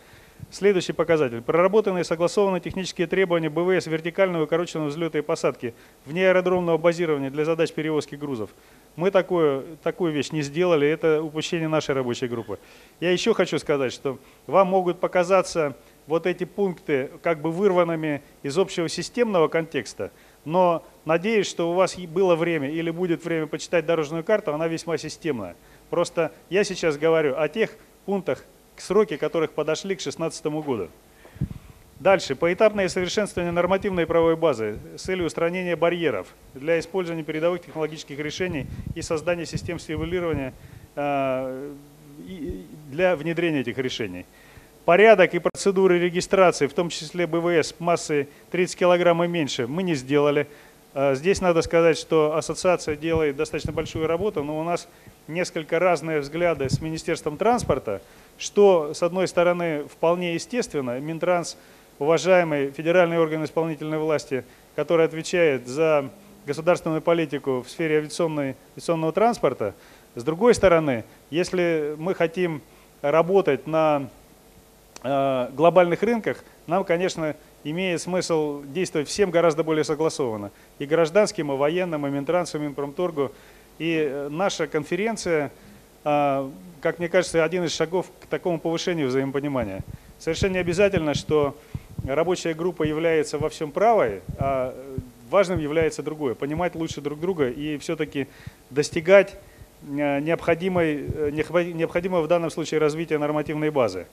Следующий 0.49 0.93
показатель. 0.93 1.41
Проработанные 1.43 2.01
и 2.01 2.03
согласованные 2.03 2.59
технические 2.59 3.05
требования 3.05 3.49
БВС 3.49 3.85
вертикального 3.85 4.45
укороченного 4.45 4.87
взлета 4.87 5.19
и 5.19 5.21
посадки 5.21 5.75
вне 6.05 6.27
аэродромного 6.27 6.79
базирования 6.79 7.29
для 7.29 7.45
задач 7.45 7.71
перевозки 7.71 8.15
грузов. 8.15 8.49
Мы 8.95 9.11
такую, 9.11 9.77
такую 9.83 10.11
вещь 10.11 10.31
не 10.31 10.41
сделали, 10.41 10.87
это 10.87 11.21
упущение 11.21 11.67
нашей 11.67 11.93
рабочей 11.93 12.27
группы. 12.27 12.57
Я 12.99 13.11
еще 13.11 13.35
хочу 13.35 13.59
сказать, 13.59 13.93
что 13.93 14.17
вам 14.47 14.69
могут 14.69 14.99
показаться 14.99 15.75
вот 16.07 16.25
эти 16.25 16.45
пункты 16.45 17.11
как 17.21 17.41
бы 17.41 17.51
вырванными 17.51 18.23
из 18.43 18.57
общего 18.57 18.89
системного 18.89 19.47
контекста– 19.47 20.11
но 20.47 20.81
надеюсь, 21.03 21.45
что 21.45 21.69
у 21.69 21.73
вас 21.73 21.97
было 21.97 22.37
время 22.37 22.69
или 22.69 22.89
будет 22.89 23.25
время 23.25 23.47
почитать 23.47 23.85
дорожную 23.85 24.23
карту, 24.23 24.53
она 24.53 24.69
весьма 24.69 24.97
системная. 24.97 25.57
Просто 25.89 26.31
я 26.49 26.63
сейчас 26.63 26.97
говорю 26.97 27.37
о 27.37 27.49
тех 27.49 27.71
пунктах, 28.05 28.45
сроки 28.77 29.17
которых 29.17 29.51
подошли 29.51 29.93
к 29.93 29.99
2016 29.99 30.45
году. 30.45 30.87
Дальше. 31.99 32.35
Поэтапное 32.35 32.87
совершенствование 32.87 33.51
нормативной 33.51 34.05
правовой 34.05 34.37
базы 34.37 34.79
с 34.95 35.01
целью 35.01 35.25
устранения 35.25 35.75
барьеров 35.75 36.27
для 36.53 36.79
использования 36.79 37.23
передовых 37.23 37.65
технологических 37.65 38.17
решений 38.17 38.67
и 38.95 39.01
создания 39.01 39.45
систем 39.45 39.79
стимулирования 39.79 40.53
э, 40.95 41.73
для 42.89 43.17
внедрения 43.17 43.59
этих 43.59 43.77
решений. 43.79 44.25
Порядок 44.87 45.33
и 45.33 45.39
процедуры 45.39 45.99
регистрации, 45.99 46.65
в 46.65 46.73
том 46.73 46.87
числе 46.87 47.27
БВС 47.27 47.75
массой 47.77 48.29
30 48.51 48.79
килограмм 48.79 49.21
и 49.21 49.27
меньше, 49.27 49.67
мы 49.67 49.83
не 49.83 49.95
сделали. 49.95 50.47
А, 50.93 51.13
здесь 51.13 51.41
надо 51.41 51.61
сказать, 51.61 51.97
что 51.97 52.37
ассоциация 52.37 52.95
делает 52.95 53.35
достаточно 53.35 53.73
большую 53.73 54.07
работу, 54.07 54.45
но 54.45 54.57
у 54.57 54.63
нас 54.63 54.87
несколько 55.27 55.77
разные 55.79 56.21
взгляды 56.21 56.69
с 56.69 56.79
Министерством 56.79 57.35
транспорта, 57.35 58.01
что, 58.37 58.93
с 58.93 59.03
одной 59.03 59.27
стороны, 59.27 59.83
вполне 59.91 60.35
естественно. 60.35 60.97
Минтранс, 61.01 61.57
уважаемый 61.99 62.71
федеральный 62.71 63.19
орган 63.19 63.43
исполнительной 63.43 63.97
власти, 63.97 64.45
который 64.77 65.05
отвечает 65.05 65.67
за 65.67 66.09
государственную 66.45 67.01
политику 67.01 67.61
в 67.61 67.69
сфере 67.69 67.97
авиационного 67.97 69.11
транспорта. 69.11 69.75
С 70.15 70.23
другой 70.23 70.55
стороны, 70.55 71.03
если 71.29 71.93
мы 71.97 72.15
хотим 72.15 72.61
работать 73.01 73.67
на 73.67 74.09
глобальных 75.01 76.01
рынках, 76.01 76.43
нам, 76.65 76.83
конечно, 76.83 77.35
имеет 77.63 78.01
смысл 78.01 78.63
действовать 78.63 79.07
всем 79.07 79.29
гораздо 79.29 79.63
более 79.63 79.83
согласованно. 79.83 80.51
И 80.79 80.85
гражданским, 80.85 81.51
и 81.51 81.55
военным, 81.55 82.07
и 82.07 82.09
Минтрансу, 82.09 82.57
и 82.57 82.61
Минпромторгу. 82.61 83.31
И 83.77 84.27
наша 84.29 84.67
конференция, 84.67 85.51
как 86.03 86.97
мне 86.97 87.09
кажется, 87.09 87.43
один 87.43 87.63
из 87.63 87.75
шагов 87.75 88.07
к 88.21 88.25
такому 88.25 88.59
повышению 88.59 89.07
взаимопонимания. 89.07 89.83
Совершенно 90.17 90.53
не 90.53 90.59
обязательно, 90.59 91.13
что 91.13 91.55
рабочая 92.05 92.53
группа 92.53 92.83
является 92.83 93.37
во 93.37 93.49
всем 93.49 93.71
правой, 93.71 94.21
а 94.39 94.75
важным 95.29 95.59
является 95.59 96.03
другое. 96.03 96.33
Понимать 96.35 96.75
лучше 96.75 97.01
друг 97.01 97.19
друга 97.19 97.49
и 97.49 97.77
все-таки 97.77 98.27
достигать 98.69 99.35
э, 99.87 100.19
необходимой, 100.19 101.05
э, 101.05 101.29
необходимого 101.31 102.21
в 102.21 102.27
данном 102.27 102.49
случае 102.49 102.79
развития 102.79 103.17
нормативной 103.17 103.69
базы. 103.69 104.07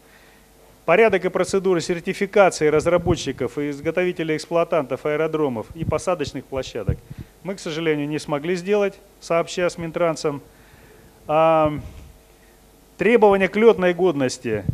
Порядок 0.85 1.25
и 1.25 1.31
процедуры 1.31 1.81
сертификации 1.81 2.67
разработчиков 2.67 3.57
и 3.57 3.71
изготовителей 3.71 4.37
эксплуатантов 4.37 5.07
аэродромов 5.07 5.67
и 5.75 5.85
посадочных 5.85 6.45
площадок 6.45 6.99
мы, 7.43 7.55
к 7.55 7.61
сожалению, 7.61 8.07
не 8.07 8.19
смогли 8.19 8.55
сделать, 8.55 8.95
сообща 9.21 9.71
с 9.71 9.79
Минтрансом. 9.79 10.43
А, 11.27 11.73
требования 12.99 13.49
к 13.49 13.57
летной 13.57 13.95
годности 13.95 14.65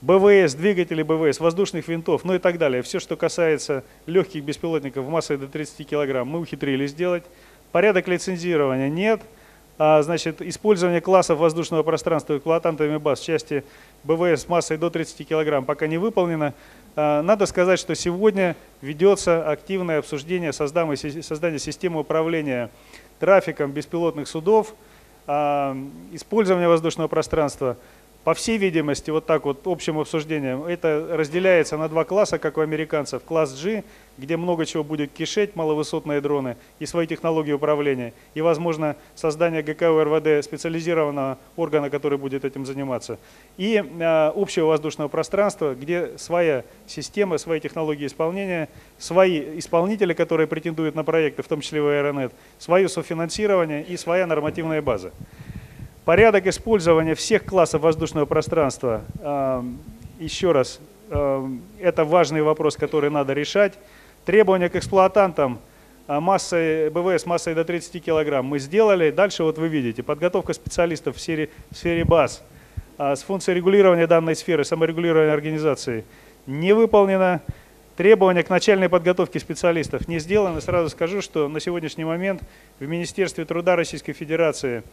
БВС, 0.00 0.54
двигателей 0.54 1.02
БВС, 1.02 1.40
воздушных 1.40 1.88
винтов, 1.88 2.24
ну 2.24 2.34
и 2.34 2.38
так 2.38 2.56
далее. 2.56 2.82
Все, 2.82 2.98
что 2.98 3.16
касается 3.16 3.84
легких 4.06 4.42
беспилотников 4.44 5.06
массой 5.08 5.36
до 5.36 5.46
30 5.46 5.86
килограмм, 5.86 6.28
мы 6.28 6.40
ухитрились 6.40 6.90
сделать. 6.90 7.24
Порядок 7.72 8.08
лицензирования 8.08 8.88
нет. 8.88 9.20
А, 9.78 10.02
значит, 10.02 10.42
использование 10.42 11.00
классов 11.00 11.38
воздушного 11.38 11.82
пространства 11.82 12.36
эксплуатантами 12.36 12.96
баз 12.98 13.20
в 13.20 13.24
части 13.24 13.64
БВС 14.04 14.48
массой 14.48 14.76
до 14.76 14.90
30 14.90 15.26
килограмм 15.26 15.64
пока 15.64 15.86
не 15.86 15.98
выполнено. 15.98 16.54
А, 16.96 17.22
надо 17.22 17.46
сказать, 17.46 17.78
что 17.78 17.94
сегодня 17.94 18.56
ведется 18.82 19.48
активное 19.48 19.98
обсуждение 19.98 20.52
создания 20.52 21.58
системы 21.58 22.00
управления 22.00 22.70
трафиком 23.18 23.72
беспилотных 23.72 24.28
судов, 24.28 24.74
а, 25.26 25.76
использования 26.12 26.68
воздушного 26.68 27.08
пространства– 27.08 27.76
по 28.24 28.34
всей 28.34 28.58
видимости, 28.58 29.10
вот 29.10 29.24
так 29.24 29.46
вот 29.46 29.66
общим 29.66 29.98
обсуждением, 29.98 30.64
это 30.64 31.08
разделяется 31.10 31.78
на 31.78 31.88
два 31.88 32.04
класса, 32.04 32.38
как 32.38 32.58
у 32.58 32.60
американцев. 32.60 33.22
Класс 33.24 33.58
G, 33.62 33.82
где 34.18 34.36
много 34.36 34.66
чего 34.66 34.84
будет 34.84 35.10
кишеть, 35.10 35.56
маловысотные 35.56 36.20
дроны 36.20 36.58
и 36.78 36.86
свои 36.86 37.06
технологии 37.06 37.52
управления. 37.52 38.12
И, 38.34 38.42
возможно, 38.42 38.96
создание 39.14 39.62
ГКУ 39.62 40.04
РВД 40.04 40.44
специализированного 40.44 41.38
органа, 41.56 41.88
который 41.88 42.18
будет 42.18 42.44
этим 42.44 42.66
заниматься. 42.66 43.18
И 43.56 43.76
э, 43.76 44.32
общего 44.34 44.66
воздушного 44.66 45.08
пространства, 45.08 45.74
где 45.74 46.18
своя 46.18 46.64
система, 46.86 47.38
свои 47.38 47.58
технологии 47.58 48.06
исполнения, 48.06 48.68
свои 48.98 49.58
исполнители, 49.58 50.12
которые 50.12 50.46
претендуют 50.46 50.94
на 50.94 51.04
проекты, 51.04 51.42
в 51.42 51.48
том 51.48 51.62
числе 51.62 51.80
в 51.80 51.88
Аэронет, 51.88 52.32
свое 52.58 52.86
софинансирование 52.90 53.82
и 53.82 53.96
своя 53.96 54.26
нормативная 54.26 54.82
база. 54.82 55.10
Порядок 56.10 56.48
использования 56.48 57.14
всех 57.14 57.44
классов 57.44 57.82
воздушного 57.82 58.26
пространства, 58.26 59.04
еще 60.18 60.50
раз, 60.50 60.80
это 61.08 62.04
важный 62.04 62.42
вопрос, 62.42 62.74
который 62.74 63.10
надо 63.10 63.32
решать. 63.32 63.78
Требования 64.24 64.68
к 64.68 64.74
эксплуатантам 64.74 65.60
а, 66.08 66.20
массой, 66.20 66.90
БВС 66.90 67.26
массой 67.26 67.54
до 67.54 67.64
30 67.64 68.04
килограмм 68.04 68.44
мы 68.44 68.58
сделали. 68.58 69.12
Дальше 69.12 69.44
вот 69.44 69.58
вы 69.58 69.68
видите, 69.68 70.02
подготовка 70.02 70.52
специалистов 70.52 71.14
в 71.14 71.20
сфере, 71.20 71.48
в 71.70 71.76
сфере 71.76 72.04
баз 72.04 72.42
а, 72.98 73.14
с 73.14 73.22
функцией 73.22 73.58
регулирования 73.58 74.08
данной 74.08 74.34
сферы, 74.34 74.64
саморегулирования 74.64 75.32
организации 75.32 76.04
не 76.44 76.72
выполнено. 76.72 77.40
Требования 77.96 78.42
к 78.42 78.50
начальной 78.50 78.88
подготовке 78.88 79.38
специалистов 79.38 80.08
не 80.08 80.18
сделаны. 80.18 80.60
Сразу 80.60 80.88
скажу, 80.88 81.22
что 81.22 81.46
на 81.46 81.60
сегодняшний 81.60 82.04
момент 82.04 82.42
в 82.80 82.84
Министерстве 82.88 83.44
труда 83.44 83.76
Российской 83.76 84.12
Федерации– 84.12 84.82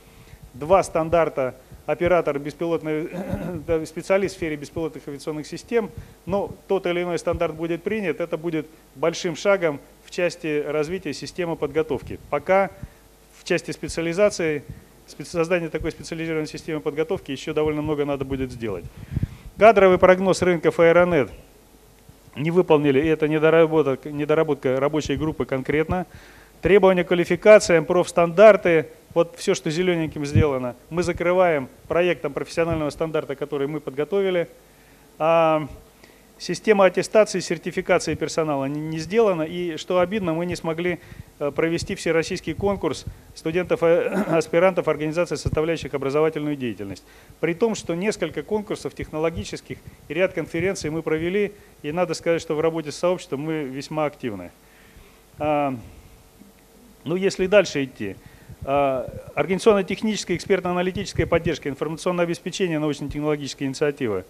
два 0.60 0.84
стандарта 0.84 1.56
оператор, 1.86 2.38
беспилотный, 2.38 3.10
специалист 3.86 4.36
в 4.36 4.38
сфере 4.38 4.56
беспилотных 4.56 5.08
авиационных 5.08 5.48
систем, 5.48 5.90
но 6.26 6.54
тот 6.68 6.86
или 6.86 7.04
иной 7.04 7.18
стандарт 7.18 7.56
будет 7.56 7.84
принят, 7.84 8.20
это 8.20 8.38
будет 8.38 8.68
большим 8.96 9.36
шагом 9.36 9.80
в 10.06 10.12
части 10.12 10.64
развития 10.68 11.14
системы 11.14 11.56
подготовки. 11.56 12.20
Пока 12.30 12.72
в 13.40 13.44
части 13.46 13.72
специализации, 13.72 14.64
создания 15.24 15.70
такой 15.70 15.92
специализированной 15.92 16.48
системы 16.48 16.82
подготовки 16.82 17.32
еще 17.32 17.54
довольно 17.54 17.82
много 17.82 18.06
надо 18.06 18.26
будет 18.26 18.52
сделать. 18.52 18.86
Кадровый 19.58 19.98
прогноз 19.98 20.42
рынков 20.42 20.80
Аэронет 20.80 21.30
не 22.36 22.52
выполнили, 22.52 23.00
и 23.00 23.08
это 23.08 23.28
недоработка, 23.28 24.12
недоработка 24.12 24.80
рабочей 24.80 25.16
группы 25.16 25.46
конкретно. 25.46 26.06
Требования 26.62 27.04
к 27.04 27.08
квалификациям, 27.10 27.86
профстандарты, 27.86 28.88
вот 29.14 29.36
все, 29.38 29.54
что 29.54 29.70
зелененьким 29.70 30.26
сделано, 30.26 30.76
мы 30.90 31.04
закрываем 31.04 31.70
проектом 31.88 32.34
профессионального 32.34 32.90
стандарта, 32.90 33.36
который 33.36 33.68
мы 33.68 33.80
подготовили. 33.80 34.48
А 35.20 35.68
система 36.40 36.86
аттестации, 36.86 37.40
сертификации 37.40 38.16
персонала 38.16 38.66
не 38.66 38.98
сделана. 39.00 39.44
И 39.44 39.78
что 39.78 40.00
обидно, 40.00 40.34
мы 40.34 40.46
не 40.46 40.56
смогли 40.56 41.00
э, 41.40 41.52
провести 41.52 41.96
всероссийский 41.96 42.54
конкурс 42.54 43.06
студентов-аспирантов 43.36 44.88
организаций, 44.88 45.38
составляющих 45.38 45.94
образовательную 45.94 46.56
деятельность. 46.56 47.04
При 47.40 47.54
том, 47.54 47.76
что 47.76 47.96
несколько 47.96 48.44
конкурсов 48.44 48.96
технологических 48.96 49.78
и 50.08 50.14
ряд 50.14 50.34
конференций 50.34 50.90
мы 50.90 51.02
провели, 51.02 51.54
и 51.84 51.92
надо 51.92 52.16
сказать, 52.16 52.42
что 52.42 52.56
в 52.56 52.62
работе 52.62 52.92
с 52.92 52.98
сообществом 52.98 53.42
мы 53.42 53.64
весьма 53.64 54.06
активны. 54.06 54.52
Ну, 57.08 57.16
если 57.16 57.48
дальше 57.48 57.86
идти. 57.86 58.16
А, 58.66 59.10
организационно-техническая, 59.34 60.36
экспертно-аналитическая 60.36 61.26
поддержка, 61.26 61.70
информационное 61.70 62.26
обеспечение 62.26 62.80
научно-технологической 62.80 63.66
инициативы. 63.66 64.26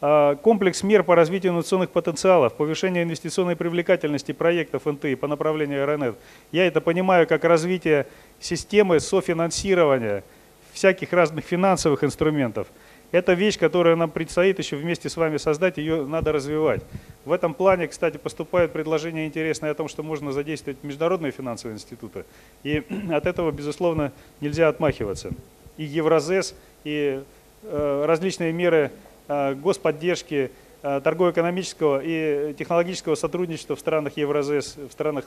А, 0.00 0.36
комплекс 0.36 0.82
мер 0.82 1.02
по 1.02 1.14
развитию 1.14 1.52
инновационных 1.52 1.90
потенциалов, 1.90 2.54
повышение 2.54 3.02
инвестиционной 3.02 3.54
привлекательности 3.54 4.32
проектов 4.32 4.86
НТИ 4.86 5.14
по 5.16 5.26
направлению 5.28 5.84
РНЭТ. 5.84 6.16
Я 6.52 6.66
это 6.66 6.80
понимаю 6.80 7.26
как 7.26 7.44
развитие 7.44 8.06
системы 8.40 8.98
софинансирования 8.98 10.24
всяких 10.72 11.12
разных 11.12 11.44
финансовых 11.44 12.02
инструментов– 12.02 12.68
это 13.12 13.34
вещь, 13.34 13.58
которая 13.58 13.96
нам 13.96 14.10
предстоит 14.10 14.58
еще 14.58 14.76
вместе 14.76 15.08
с 15.08 15.16
вами 15.16 15.36
создать, 15.36 15.78
ее 15.78 16.04
надо 16.04 16.32
развивать. 16.32 16.82
В 17.26 17.32
этом 17.32 17.54
плане, 17.54 17.88
кстати, 17.88 18.18
поступают 18.18 18.72
предложения 18.72 19.26
интересные 19.26 19.72
о 19.72 19.74
том, 19.74 19.88
что 19.88 20.04
можно 20.04 20.30
задействовать 20.30 20.84
международные 20.84 21.32
финансовые 21.32 21.74
институты. 21.74 22.24
И 22.62 22.84
от 23.10 23.26
этого, 23.26 23.50
безусловно, 23.50 24.12
нельзя 24.40 24.68
отмахиваться. 24.68 25.32
И 25.76 25.82
Евразес, 25.82 26.54
и 26.84 27.20
э, 27.64 28.04
различные 28.06 28.52
меры 28.52 28.92
э, 29.26 29.54
господдержки, 29.54 30.52
э, 30.82 31.00
торгово-экономического 31.02 32.00
и 32.00 32.54
технологического 32.54 33.16
сотрудничества 33.16 33.74
в 33.74 33.80
странах 33.80 34.16
Евразес, 34.16 34.76
в 34.76 34.92
странах 34.92 35.24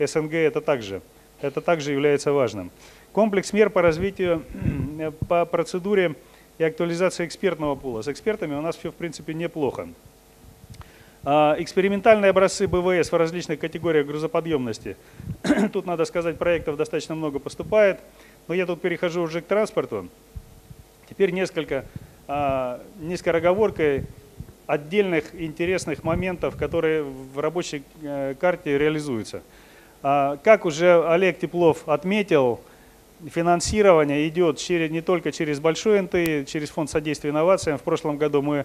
СНГ 0.00 0.34
это 0.34 0.60
также, 0.60 1.00
это 1.40 1.60
также 1.60 1.92
является 1.92 2.32
важным. 2.32 2.72
Комплекс 3.12 3.52
мер 3.52 3.70
по 3.70 3.82
развитию, 3.82 4.42
по 5.28 5.44
процедуре 5.44 6.16
и 6.58 6.64
актуализация 6.64 7.24
экспертного 7.24 7.76
пула. 7.76 8.02
С 8.02 8.08
экспертами 8.08 8.56
у 8.56 8.60
нас 8.60 8.76
все, 8.76 8.90
в 8.90 8.96
принципе, 8.96 9.32
неплохо. 9.32 9.86
А, 11.28 11.56
экспериментальные 11.58 12.30
образцы 12.30 12.68
БВС 12.68 13.10
в 13.10 13.16
различных 13.16 13.58
категориях 13.58 14.06
грузоподъемности. 14.06 14.96
Тут, 15.72 15.84
надо 15.84 16.04
сказать, 16.04 16.38
проектов 16.38 16.76
достаточно 16.76 17.16
много 17.16 17.40
поступает. 17.40 17.98
Но 18.46 18.54
я 18.54 18.64
тут 18.64 18.80
перехожу 18.80 19.22
уже 19.22 19.40
к 19.40 19.46
транспорту. 19.46 20.08
Теперь 21.10 21.32
несколько, 21.32 21.84
а, 22.28 22.80
не 23.00 23.16
скороговоркой, 23.16 24.04
отдельных 24.68 25.34
интересных 25.34 26.04
моментов, 26.04 26.56
которые 26.56 27.02
в 27.02 27.40
рабочей 27.40 27.82
э, 28.02 28.34
карте 28.38 28.78
реализуются. 28.78 29.42
А, 30.04 30.36
как 30.44 30.64
уже 30.64 31.04
Олег 31.08 31.40
Теплов 31.40 31.88
отметил, 31.88 32.60
финансирование 33.28 34.28
идет 34.28 34.58
через, 34.58 34.92
не 34.92 35.00
только 35.00 35.32
через 35.32 35.58
большой 35.58 36.02
НТИ, 36.02 36.44
через 36.44 36.70
фонд 36.70 36.88
содействия 36.88 37.30
инновациям. 37.30 37.78
В 37.78 37.82
прошлом 37.82 38.16
году 38.16 38.42
мы 38.42 38.64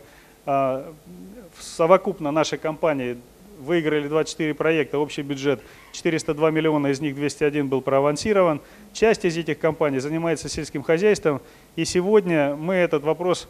совокупно 1.62 2.32
нашей 2.32 2.58
компании 2.58 3.18
выиграли 3.60 4.08
24 4.08 4.54
проекта, 4.54 4.98
общий 4.98 5.22
бюджет 5.22 5.62
402 5.94 6.52
миллиона, 6.52 6.88
из 6.88 7.00
них 7.00 7.16
201 7.16 7.68
был 7.68 7.82
проавансирован. 7.82 8.60
Часть 8.94 9.24
из 9.26 9.38
этих 9.38 9.60
компаний 9.60 10.00
занимается 10.00 10.50
сельским 10.50 10.84
хозяйством, 10.84 11.42
и 11.76 11.86
сегодня 11.86 12.56
мы 12.56 12.76
этот 12.76 13.04
вопрос 13.04 13.48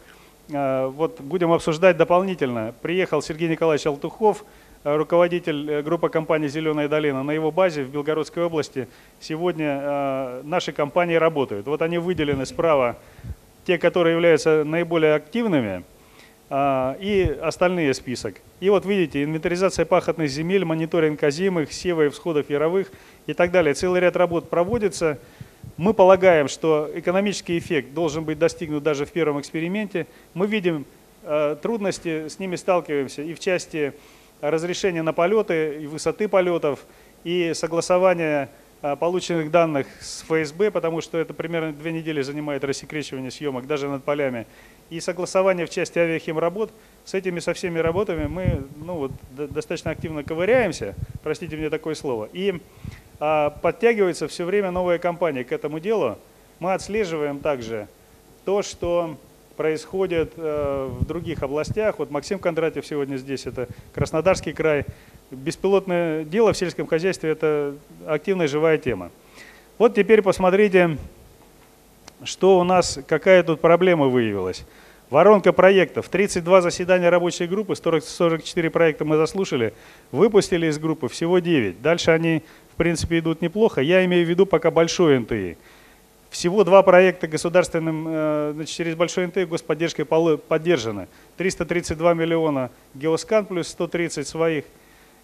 а, 0.52 0.88
вот, 0.88 1.20
будем 1.20 1.52
обсуждать 1.52 1.96
дополнительно. 1.96 2.74
Приехал 2.82 3.22
Сергей 3.22 3.48
Николаевич 3.48 3.86
Алтухов, 3.86 4.44
Э, 4.84 4.96
руководитель 4.96 5.70
э, 5.70 5.82
группы 5.82 6.08
компании 6.08 6.48
«Зеленая 6.48 6.88
долина». 6.88 7.22
На 7.22 7.30
его 7.30 7.52
базе 7.52 7.84
в 7.84 7.90
Белгородской 7.90 8.44
области 8.44 8.88
сегодня 9.20 9.80
э, 9.80 10.40
наши 10.44 10.72
компании 10.72 11.14
работают. 11.14 11.66
Вот 11.66 11.82
они 11.82 11.98
выделены 11.98 12.46
справа, 12.46 12.96
те, 13.64 13.78
которые 13.78 14.14
являются 14.14 14.64
наиболее 14.64 15.14
активными. 15.14 15.84
А, 16.54 16.98
и 17.00 17.22
остальные 17.40 17.94
список. 17.94 18.42
И 18.60 18.68
вот 18.68 18.84
видите, 18.84 19.24
инвентаризация 19.24 19.86
пахотных 19.86 20.28
земель, 20.28 20.66
мониторинг 20.66 21.22
озимых, 21.22 21.72
сева 21.72 22.04
и 22.04 22.08
всходов 22.10 22.50
яровых 22.50 22.92
и 23.26 23.32
так 23.32 23.52
далее. 23.52 23.72
Целый 23.72 24.02
ряд 24.02 24.16
работ 24.16 24.50
проводится. 24.50 25.18
Мы 25.78 25.94
полагаем, 25.94 26.48
что 26.48 26.90
экономический 26.94 27.56
эффект 27.56 27.94
должен 27.94 28.24
быть 28.24 28.38
достигнут 28.38 28.82
даже 28.82 29.06
в 29.06 29.12
первом 29.12 29.40
эксперименте. 29.40 30.06
Мы 30.34 30.46
видим 30.46 30.84
э, 31.22 31.56
трудности, 31.62 32.28
с 32.28 32.38
ними 32.38 32.56
сталкиваемся 32.56 33.22
и 33.22 33.32
в 33.32 33.40
части 33.40 33.94
разрешения 34.42 35.00
на 35.00 35.14
полеты, 35.14 35.78
и 35.80 35.86
высоты 35.86 36.28
полетов, 36.28 36.80
и 37.24 37.52
согласования 37.54 38.50
полученных 38.98 39.50
данных 39.50 39.86
с 40.00 40.22
ФСБ, 40.22 40.70
потому 40.70 41.00
что 41.00 41.18
это 41.18 41.32
примерно 41.34 41.72
две 41.72 41.92
недели 41.92 42.20
занимает 42.20 42.64
рассекречивание 42.64 43.30
съемок 43.30 43.66
даже 43.66 43.88
над 43.88 44.02
полями 44.02 44.46
и 44.90 45.00
согласование 45.00 45.66
в 45.66 45.70
части 45.70 45.98
авиахимработ. 45.98 46.70
С 47.04 47.14
этими 47.14 47.38
со 47.38 47.54
всеми 47.54 47.78
работами 47.78 48.26
мы 48.26 48.64
ну, 48.76 48.94
вот, 48.94 49.12
достаточно 49.30 49.90
активно 49.90 50.22
ковыряемся, 50.22 50.94
простите 51.22 51.56
мне 51.56 51.70
такое 51.70 51.94
слово, 51.94 52.28
и 52.32 52.60
а, 53.18 53.50
подтягивается 53.50 54.28
все 54.28 54.44
время 54.44 54.70
новая 54.70 54.98
компания 54.98 55.44
к 55.44 55.52
этому 55.52 55.80
делу. 55.80 56.18
Мы 56.58 56.74
отслеживаем 56.74 57.38
также 57.38 57.88
то, 58.44 58.62
что 58.62 59.16
происходит 59.56 60.32
э, 60.36 60.88
в 60.90 61.04
других 61.04 61.42
областях. 61.42 61.98
Вот 61.98 62.10
Максим 62.10 62.38
Кондратьев 62.38 62.86
сегодня 62.86 63.16
здесь, 63.16 63.46
это 63.46 63.68
Краснодарский 63.94 64.52
край. 64.52 64.86
Беспилотное 65.32 66.24
дело 66.24 66.52
в 66.52 66.58
сельском 66.58 66.86
хозяйстве– 66.86 67.30
это 67.32 67.74
активная 68.06 68.48
живая 68.48 68.76
тема. 68.76 69.10
Вот 69.78 69.94
теперь 69.94 70.20
посмотрите, 70.20 70.98
что 72.22 72.60
у 72.60 72.64
нас, 72.64 72.98
какая 73.08 73.42
тут 73.42 73.62
проблема 73.62 74.08
выявилась. 74.08 74.66
Воронка 75.08 75.54
проектов. 75.54 76.10
32 76.10 76.60
заседания 76.60 77.08
рабочей 77.08 77.46
группы, 77.46 77.74
44 77.74 78.70
проекта 78.70 79.06
мы 79.06 79.16
заслушали. 79.16 79.72
Выпустили 80.10 80.66
из 80.66 80.78
группы 80.78 81.08
всего 81.08 81.38
9. 81.38 81.80
Дальше 81.80 82.10
они, 82.10 82.42
в 82.74 82.76
принципе, 82.76 83.18
идут 83.18 83.40
неплохо. 83.40 83.80
Я 83.80 84.04
имею 84.04 84.26
в 84.26 84.28
виду 84.28 84.44
пока 84.44 84.70
большой 84.70 85.18
НТИ. 85.18 85.56
Всего 86.28 86.62
два 86.64 86.82
проекта 86.82 87.26
государственным, 87.26 88.06
э, 88.06 88.52
значит, 88.54 88.74
через 88.74 88.94
большой 88.96 89.26
НТИ 89.28 89.44
господдержкой 89.44 90.04
поддержаны. 90.04 91.08
332 91.38 92.12
миллиона 92.12 92.70
Геоскан 92.94 93.46
плюс 93.46 93.68
130 93.68 94.28
своих 94.28 94.64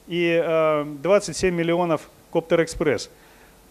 и 0.09 0.85
27 1.03 1.49
э, 1.49 1.57
миллионов 1.57 2.11
Коптер 2.33 2.63
Экспресс. 2.63 3.11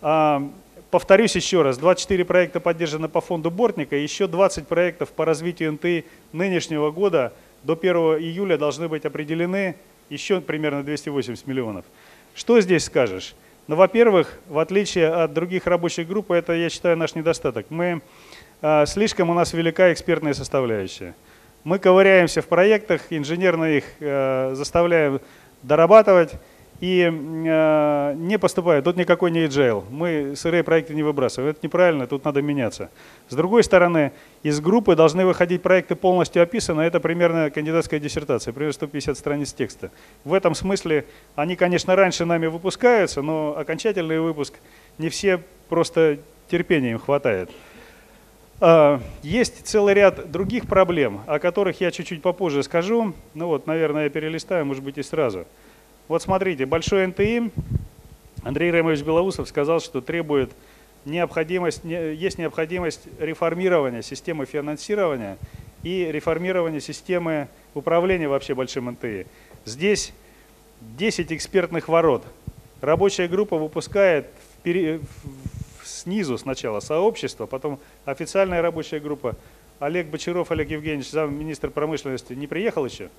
А, 0.02 0.48
Повторюсь 0.90 1.36
еще 1.36 1.64
раз, 1.64 1.78
24 1.78 2.24
проекта 2.24 2.62
поддержаны 2.62 3.10
по 3.10 3.20
фонду 3.20 3.52
Бортника, 3.52 3.98
еще 3.98 4.26
20 4.26 4.68
проектов 4.68 5.10
по 5.10 5.26
развитию 5.26 5.74
НТИ 5.74 6.06
нынешнего 6.32 6.92
года 6.92 7.34
до 7.64 7.74
1 7.74 7.96
июля 8.22 8.58
должны 8.58 8.88
быть 8.88 9.04
определены 9.04 9.76
еще 10.10 10.40
примерно 10.40 10.84
280 10.84 11.46
миллионов. 11.46 11.84
Что 12.36 12.62
здесь 12.62 12.86
скажешь? 12.86 13.36
Ну, 13.68 13.76
во-первых, 13.76 14.40
в 14.48 14.60
отличие 14.60 15.10
от 15.10 15.34
других 15.34 15.68
рабочих 15.68 16.08
групп, 16.08 16.32
это, 16.32 16.54
я 16.54 16.70
считаю, 16.70 16.96
наш 16.96 17.16
недостаток. 17.16 17.66
Мы, 17.70 18.02
э, 18.62 18.86
слишком 18.86 19.30
у 19.30 19.34
нас 19.34 19.52
велика 19.52 19.92
экспертная 19.92 20.34
составляющая. 20.34 21.16
Мы 21.66 21.80
ковыряемся 21.80 22.42
в 22.42 22.48
проектах, 22.48 23.02
инженерно 23.10 23.66
их 23.66 23.84
э, 24.00 24.54
заставляем 24.56 25.20
дорабатывать, 25.64 26.36
и 26.80 27.10
э, 27.10 28.14
не 28.16 28.38
поступает. 28.38 28.84
Тут 28.84 28.98
никакой 28.98 29.32
не 29.32 29.46
agile. 29.46 29.84
Мы 29.90 30.36
сырые 30.36 30.64
проекты 30.64 30.94
не 30.94 31.02
выбрасываем. 31.02 31.52
Это 31.52 31.60
неправильно, 31.64 32.06
тут 32.06 32.24
надо 32.24 32.42
меняться. 32.42 32.90
С 33.30 33.36
другой 33.36 33.64
стороны, 33.64 34.12
из 34.44 34.60
группы 34.60 34.96
должны 34.96 35.26
выходить 35.26 35.64
проекты 35.64 35.96
полностью 35.96 36.44
описаны. 36.44 36.82
Это 36.82 37.00
примерно 37.00 37.50
кандидатская 37.50 38.00
диссертация, 38.00 38.54
примерно 38.54 38.74
150 38.74 39.18
страниц 39.18 39.54
текста. 39.54 39.92
В 40.24 40.34
этом 40.34 40.54
смысле 40.54 41.06
они, 41.36 41.56
конечно, 41.56 41.96
раньше 41.96 42.26
нами 42.26 42.46
выпускаются, 42.46 43.24
но 43.24 43.56
окончательный 43.58 44.20
выпуск 44.20 44.54
не 45.00 45.10
все 45.10 45.42
просто 45.70 46.20
терпения 46.48 46.92
им 46.92 47.00
хватает. 47.00 47.50
А, 48.60 49.00
есть 49.22 49.68
целый 49.68 49.94
ряд 49.94 50.32
других 50.32 50.66
проблем, 50.68 51.22
о 51.28 51.38
которых 51.38 51.80
я 51.80 51.92
чуть-чуть 51.92 52.22
попозже 52.22 52.64
скажу. 52.64 53.14
Ну 53.36 53.48
вот, 53.48 53.68
наверное, 53.68 54.06
я 54.06 54.10
перелистаю, 54.10 54.66
может 54.66 54.84
быть, 54.84 54.98
и 54.98 55.04
сразу. 55.04 55.46
Вот 56.08 56.24
смотрите, 56.24 56.66
большой 56.66 57.06
НТИ, 57.06 57.52
Андрей 58.44 58.72
Ремович 58.72 59.02
Белоусов 59.02 59.48
сказал, 59.48 59.80
что 59.80 60.02
требует 60.02 60.52
необходимость, 61.06 61.84
есть 61.84 62.38
необходимость 62.38 63.08
реформирования 63.20 64.02
системы 64.02 64.46
финансирования 64.46 65.38
и 65.84 66.08
реформирования 66.12 66.82
системы 66.82 67.50
управления 67.76 68.28
вообще 68.28 68.56
большим 68.56 68.90
НТИ. 68.92 69.28
Здесь 69.66 70.14
10 70.82 71.32
экспертных 71.32 71.88
ворот. 71.88 72.26
Рабочая 72.82 73.28
группа 73.28 73.58
выпускает 73.58 74.28
снизу 75.88 76.38
сначала 76.38 76.80
сообщество, 76.80 77.46
потом 77.46 77.80
официальная 78.06 78.62
рабочая 78.62 79.00
группа. 79.00 79.36
Олег 79.80 80.08
Бочаров, 80.08 80.52
Олег 80.52 80.70
Евгеньевич, 80.70 81.10
замминистра 81.10 81.70
промышленности, 81.70 82.34
не 82.34 82.48
приехал 82.48 82.86
еще? 82.86 83.10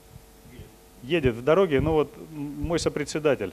едет 1.02 1.34
в 1.34 1.42
дороге, 1.42 1.80
ну 1.80 1.92
вот 1.92 2.12
мой 2.30 2.78
сопредседатель. 2.78 3.52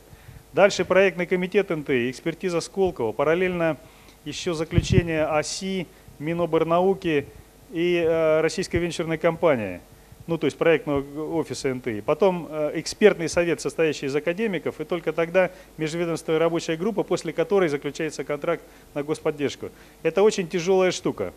Дальше 0.54 0.86
проектный 0.86 1.26
комитет 1.26 1.70
НТ, 1.70 1.90
экспертиза 1.90 2.62
Сколково, 2.62 3.12
параллельно 3.12 3.78
еще 4.24 4.54
заключение 4.54 5.26
ОСИ, 5.26 5.88
Миноборнауки 6.18 7.28
и 7.72 7.96
э, 7.98 8.42
Российской 8.42 8.78
венчурной 8.78 9.18
компании, 9.18 9.82
ну 10.28 10.38
то 10.38 10.46
есть 10.46 10.58
проектного 10.58 11.04
офиса 11.38 11.74
НТИ. 11.74 12.02
Потом 12.02 12.48
э, 12.50 12.72
экспертный 12.76 13.30
совет, 13.30 13.62
состоящий 13.62 14.08
из 14.08 14.16
академиков, 14.16 14.80
и 14.80 14.84
только 14.84 15.14
тогда 15.14 15.52
межведомственная 15.78 16.40
рабочая 16.40 16.78
группа, 16.78 17.04
после 17.04 17.34
которой 17.34 17.70
заключается 17.70 18.24
контракт 18.24 18.64
на 18.94 19.04
господдержку. 19.04 19.70
Это 20.04 20.24
очень 20.24 20.48
тяжелая 20.48 20.92
штука. 20.92 21.34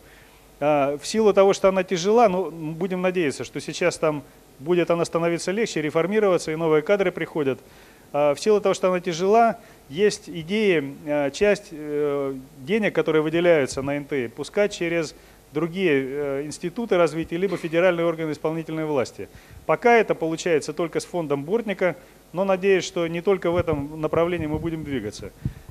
Э, 0.60 0.96
в 1.00 1.06
силу 1.06 1.32
того, 1.32 1.52
что 1.52 1.68
она 1.68 1.84
тяжела, 1.84 2.28
ну, 2.28 2.50
будем 2.50 3.02
надеяться, 3.02 3.44
что 3.44 3.60
сейчас 3.60 3.98
там 3.98 4.22
будет 4.58 4.90
она 4.90 5.04
становиться 5.04 5.52
легче, 5.52 5.82
реформироваться, 5.82 6.52
и 6.52 6.56
новые 6.56 6.82
кадры 6.82 7.12
приходят. 7.12 7.58
А, 8.12 8.34
в 8.34 8.40
силу 8.40 8.60
того, 8.60 8.74
что 8.74 8.88
она 8.88 9.00
тяжела, 9.00 9.58
есть 9.88 10.28
идеи, 10.28 10.94
а, 11.06 11.30
часть 11.30 11.68
э, 11.70 12.34
денег, 12.60 12.94
которые 12.94 13.22
выделяются 13.22 13.82
на 13.82 13.98
НТ, 13.98 14.32
пускать 14.34 14.74
через 14.74 15.14
другие 15.52 15.92
э, 15.92 16.42
институты 16.44 16.96
развития, 16.96 17.36
либо 17.36 17.56
федеральные 17.56 18.06
органы 18.06 18.32
исполнительной 18.32 18.84
власти. 18.84 19.28
Пока 19.66 19.94
это 19.94 20.14
получается 20.14 20.72
только 20.72 21.00
с 21.00 21.04
фондом 21.04 21.44
Бортника, 21.44 21.96
но 22.32 22.44
надеюсь, 22.44 22.84
что 22.84 23.06
не 23.06 23.20
только 23.22 23.50
в 23.50 23.56
этом 23.56 24.00
направлении 24.00 24.46
мы 24.46 24.58
будем 24.58 24.84
двигаться. 24.84 25.30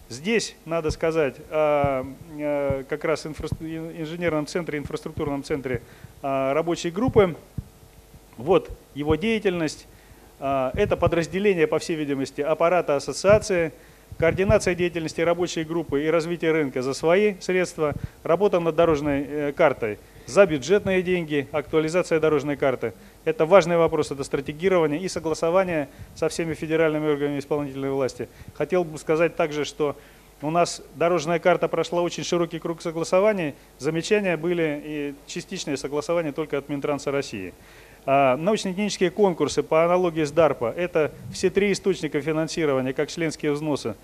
Здесь 0.09 0.55
надо 0.65 0.89
сказать 0.91 1.35
э, 1.49 2.83
как 2.89 3.03
раз 3.03 3.25
инженерном 3.25 4.47
центре, 4.47 4.79
инфраструктурном 4.79 5.43
центре 5.43 5.81
рабочей 6.21 6.89
группы, 6.89 7.35
вот 8.37 8.69
его 8.95 9.15
деятельность. 9.15 9.87
Это 10.39 10.95
подразделение, 10.97 11.65
по 11.65 11.79
всей 11.79 11.95
видимости, 11.95 12.41
аппарата 12.41 12.95
ассоциации, 12.95 13.73
координация 14.17 14.75
деятельности 14.75 15.21
рабочей 15.21 15.63
группы 15.63 16.03
и 16.03 16.07
развитие 16.09 16.51
рынка 16.51 16.81
за 16.81 16.93
свои 16.93 17.35
средства, 17.39 17.93
работа 18.23 18.59
над 18.59 18.75
дорожной 18.75 19.25
э, 19.27 19.51
картой 19.53 19.99
за 20.27 20.45
бюджетные 20.45 21.01
деньги, 21.01 21.47
актуализация 21.51 22.19
дорожной 22.19 22.57
карты. 22.57 22.93
Это 23.23 23.45
важный 23.45 23.77
вопрос, 23.77 24.11
это 24.11 24.23
стратегирование 24.23 24.99
и 24.99 25.07
согласование 25.07 25.87
со 26.15 26.27
всеми 26.27 26.53
федеральными 26.53 27.07
органами 27.07 27.39
исполнительной 27.39 27.91
власти. 27.91 28.27
Хотел 28.55 28.83
бы 28.83 28.97
сказать 28.97 29.35
также, 29.37 29.63
что 29.63 29.95
у 30.41 30.51
нас 30.51 30.83
дорожная 30.95 31.39
карта 31.39 31.67
прошла 31.67 32.01
очень 32.01 32.23
широкий 32.23 32.59
круг 32.59 32.81
согласований. 32.81 33.55
Замечания 33.79 34.37
были 34.37 34.81
и 34.85 35.15
частичные 35.25 35.77
согласования 35.77 36.31
только 36.31 36.57
от 36.57 36.69
Минтранса 36.69 37.09
России. 37.11 37.53
А, 38.09 38.37
научно-технические 38.37 39.11
конкурсы 39.11 39.61
по 39.61 39.83
аналогии 39.83 40.23
с 40.23 40.31
DARPA– 40.31 40.73
это 40.77 41.11
все 41.33 41.49
три 41.49 41.73
источника 41.73 42.21
финансирования, 42.21 42.93
как 42.93 43.09
членские 43.09 43.51
взносы, 43.51 43.95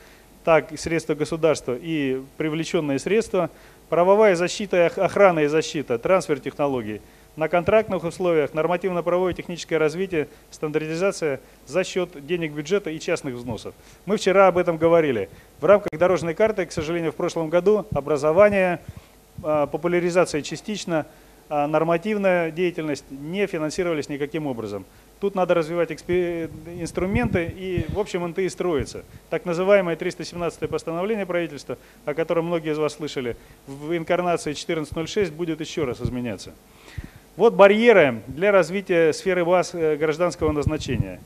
так 0.43 0.73
и 0.73 0.77
средства 0.77 1.15
государства 1.15 1.73
и 1.73 2.21
привлеченные 2.35 2.99
средства, 2.99 3.49
правовая 3.87 4.35
защита, 4.35 4.87
охрана 4.87 5.39
и 5.39 5.47
защита, 5.47 5.97
трансфер 5.97 6.41
технологий, 6.41 6.99
на 7.37 7.47
контрактных 7.47 8.03
условиях, 8.03 8.53
нормативно-правовое 8.53 9.33
техническое 9.33 9.77
развитие, 9.77 10.27
стандартизация 10.51 11.39
за 11.65 11.85
счет 11.85 12.25
денег 12.27 12.51
бюджета 12.51 12.89
и 12.89 12.99
частных 12.99 13.35
взносов. 13.35 13.73
Мы 14.05 14.17
вчера 14.17 14.49
об 14.49 14.57
этом 14.57 14.75
говорили. 14.75 15.29
В 15.61 15.65
рамках 15.65 15.97
дорожной 15.97 16.33
карты, 16.33 16.65
к 16.65 16.73
сожалению, 16.73 17.13
в 17.13 17.15
прошлом 17.15 17.47
году 17.47 17.87
образование, 17.95 18.81
а, 19.41 19.65
популяризация 19.65 20.41
частично– 20.41 21.05
а 21.55 21.67
нормативная 21.67 22.49
деятельность 22.49 23.05
не 23.11 23.45
финансировались 23.45 24.09
никаким 24.09 24.47
образом. 24.47 24.85
Тут 25.19 25.35
надо 25.35 25.53
развивать 25.53 25.91
инструменты 25.91 27.45
и, 27.45 27.85
в 27.89 27.99
общем, 27.99 28.27
НТИ 28.27 28.49
строится. 28.49 29.03
Так 29.29 29.45
называемое 29.45 29.95
317 29.95 30.67
постановление 30.67 31.27
правительства, 31.27 31.77
о 32.05 32.15
котором 32.15 32.47
многие 32.47 32.71
из 32.71 32.79
вас 32.79 32.93
слышали, 32.93 33.37
в 33.67 33.95
инкарнации 33.95 34.53
14.06 34.53 35.31
будет 35.31 35.61
еще 35.61 35.83
раз 35.83 36.01
изменяться. 36.01 36.53
Вот 37.35 37.53
барьеры 37.53 38.23
для 38.25 38.51
развития 38.51 39.13
сферы 39.13 39.45
ВАЗ 39.45 39.75
э, 39.75 39.95
гражданского 39.95 40.51
назначения. 40.53 41.19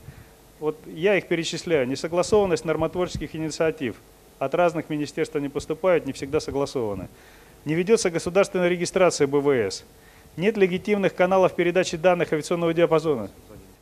Вот 0.60 0.76
я 0.86 1.16
их 1.16 1.26
перечисляю. 1.26 1.88
Несогласованность 1.88 2.66
нормотворческих 2.66 3.34
инициатив. 3.34 3.96
От 4.38 4.54
разных 4.54 4.90
министерств 4.90 5.36
они 5.36 5.48
поступают, 5.48 6.04
не 6.04 6.12
всегда 6.12 6.38
согласованы. 6.38 7.08
Не 7.64 7.74
ведется 7.74 8.10
государственная 8.10 8.68
регистрация 8.68 9.26
БВС. 9.26 9.86
Нет 10.38 10.56
легитимных 10.56 11.16
каналов 11.16 11.56
передачи 11.56 11.96
данных 11.96 12.32
авиационного 12.32 12.72
диапазона. 12.72 13.28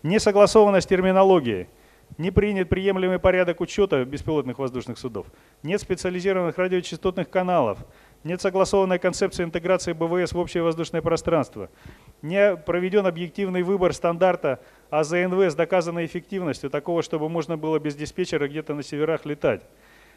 Несогласованность 0.03 0.89
терминологии. 0.89 1.69
Не 2.17 2.31
принят 2.31 2.71
приемлемый 2.71 3.19
порядок 3.19 3.61
учета 3.61 4.03
беспилотных 4.07 4.59
воздушных 4.59 4.97
судов. 4.97 5.27
Нет 5.63 5.83
специализированных 5.83 6.57
радиочастотных 6.57 7.29
каналов. 7.29 7.81
Нет 8.25 8.41
согласованной 8.41 8.99
концепции 8.99 9.45
интеграции 9.45 9.93
БВС 9.93 10.33
в 10.33 10.39
общее 10.39 10.63
воздушное 10.63 11.03
пространство. 11.03 11.69
Не 12.23 12.57
проведен 12.57 13.07
объективный 13.07 13.63
выбор 13.63 13.93
стандарта 13.93 14.59
АЗНВ 14.89 15.51
с 15.51 15.55
доказанной 15.55 16.07
эффективностью, 16.07 16.71
такого, 16.71 17.03
чтобы 17.03 17.29
можно 17.29 17.59
было 17.59 17.79
без 17.79 17.97
диспетчера 17.97 18.49
где-то 18.49 18.73
на 18.73 18.83
северах 18.83 19.27
летать. 19.27 19.61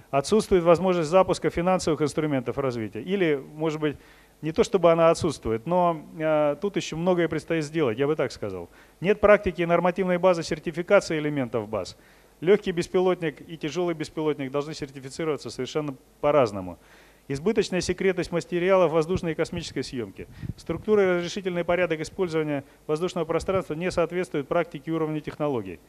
Отсутствует 0.09 0.63
возможность 0.63 1.09
запуска 1.09 1.49
финансовых 1.49 2.01
инструментов 2.01 2.57
развития. 2.57 3.01
Или, 3.01 3.43
может 3.55 3.79
быть, 3.81 3.97
не 4.41 4.51
то 4.51 4.63
чтобы 4.63 4.91
она 4.91 5.09
отсутствует, 5.09 5.65
но 5.65 6.05
э, 6.17 6.55
тут 6.61 6.77
еще 6.77 6.95
многое 6.95 7.27
предстоит 7.27 7.63
сделать, 7.63 7.97
я 7.97 8.07
бы 8.07 8.15
так 8.15 8.31
сказал. 8.31 8.69
Нет 9.01 9.19
практики 9.19 9.61
нормативной 9.63 10.17
базы 10.17 10.43
сертификации 10.43 11.19
элементов 11.19 11.67
баз. 11.67 11.97
Легкий 12.39 12.71
беспилотник 12.71 13.41
и 13.49 13.57
тяжелый 13.57 13.93
беспилотник 13.95 14.49
должны 14.49 14.73
сертифицироваться 14.73 15.49
совершенно 15.49 15.93
по-разному. 16.21 16.79
Избыточная 17.27 17.81
секретность 17.81 18.31
материалов 18.31 18.91
воздушной 18.91 19.33
и 19.33 19.35
космической 19.35 19.83
съемки. 19.83 20.27
Структура 20.57 21.03
и 21.03 21.17
разрешительный 21.17 21.63
порядок 21.63 21.99
использования 21.99 22.63
воздушного 22.87 23.25
пространства 23.25 23.73
не 23.73 23.91
соответствуют 23.91 24.47
практике 24.47 24.91
уровня 24.91 25.19
технологий. 25.19 25.79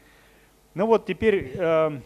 Ну 0.75 0.87
вот 0.87 1.07
теперь 1.07 1.53
э, 1.55 2.01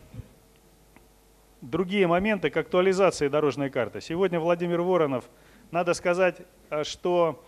другие 1.62 2.07
моменты 2.07 2.50
к 2.50 2.57
актуализации 2.57 3.28
дорожной 3.28 3.70
карты. 3.70 4.00
Сегодня 4.00 4.38
Владимир 4.38 4.83
Воронов, 4.83 5.24
надо 5.70 5.94
сказать, 5.94 6.37
э, 6.70 6.85
что 6.85 7.42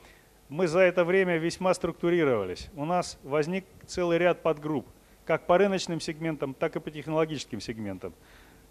мы 0.49 0.69
за 0.69 0.81
это 0.81 1.05
время 1.05 1.39
весьма 1.39 1.75
структурировались. 1.75 2.69
У 2.77 2.85
нас 2.85 3.19
возник 3.23 3.65
целый 3.87 4.19
ряд 4.19 4.43
подгрупп, 4.43 4.87
как 5.25 5.47
по 5.47 5.59
рыночным 5.59 6.01
сегментам, 6.01 6.55
так 6.55 6.77
и 6.77 6.81
по 6.81 6.91
технологическим 6.91 7.61
сегментам. 7.61 8.13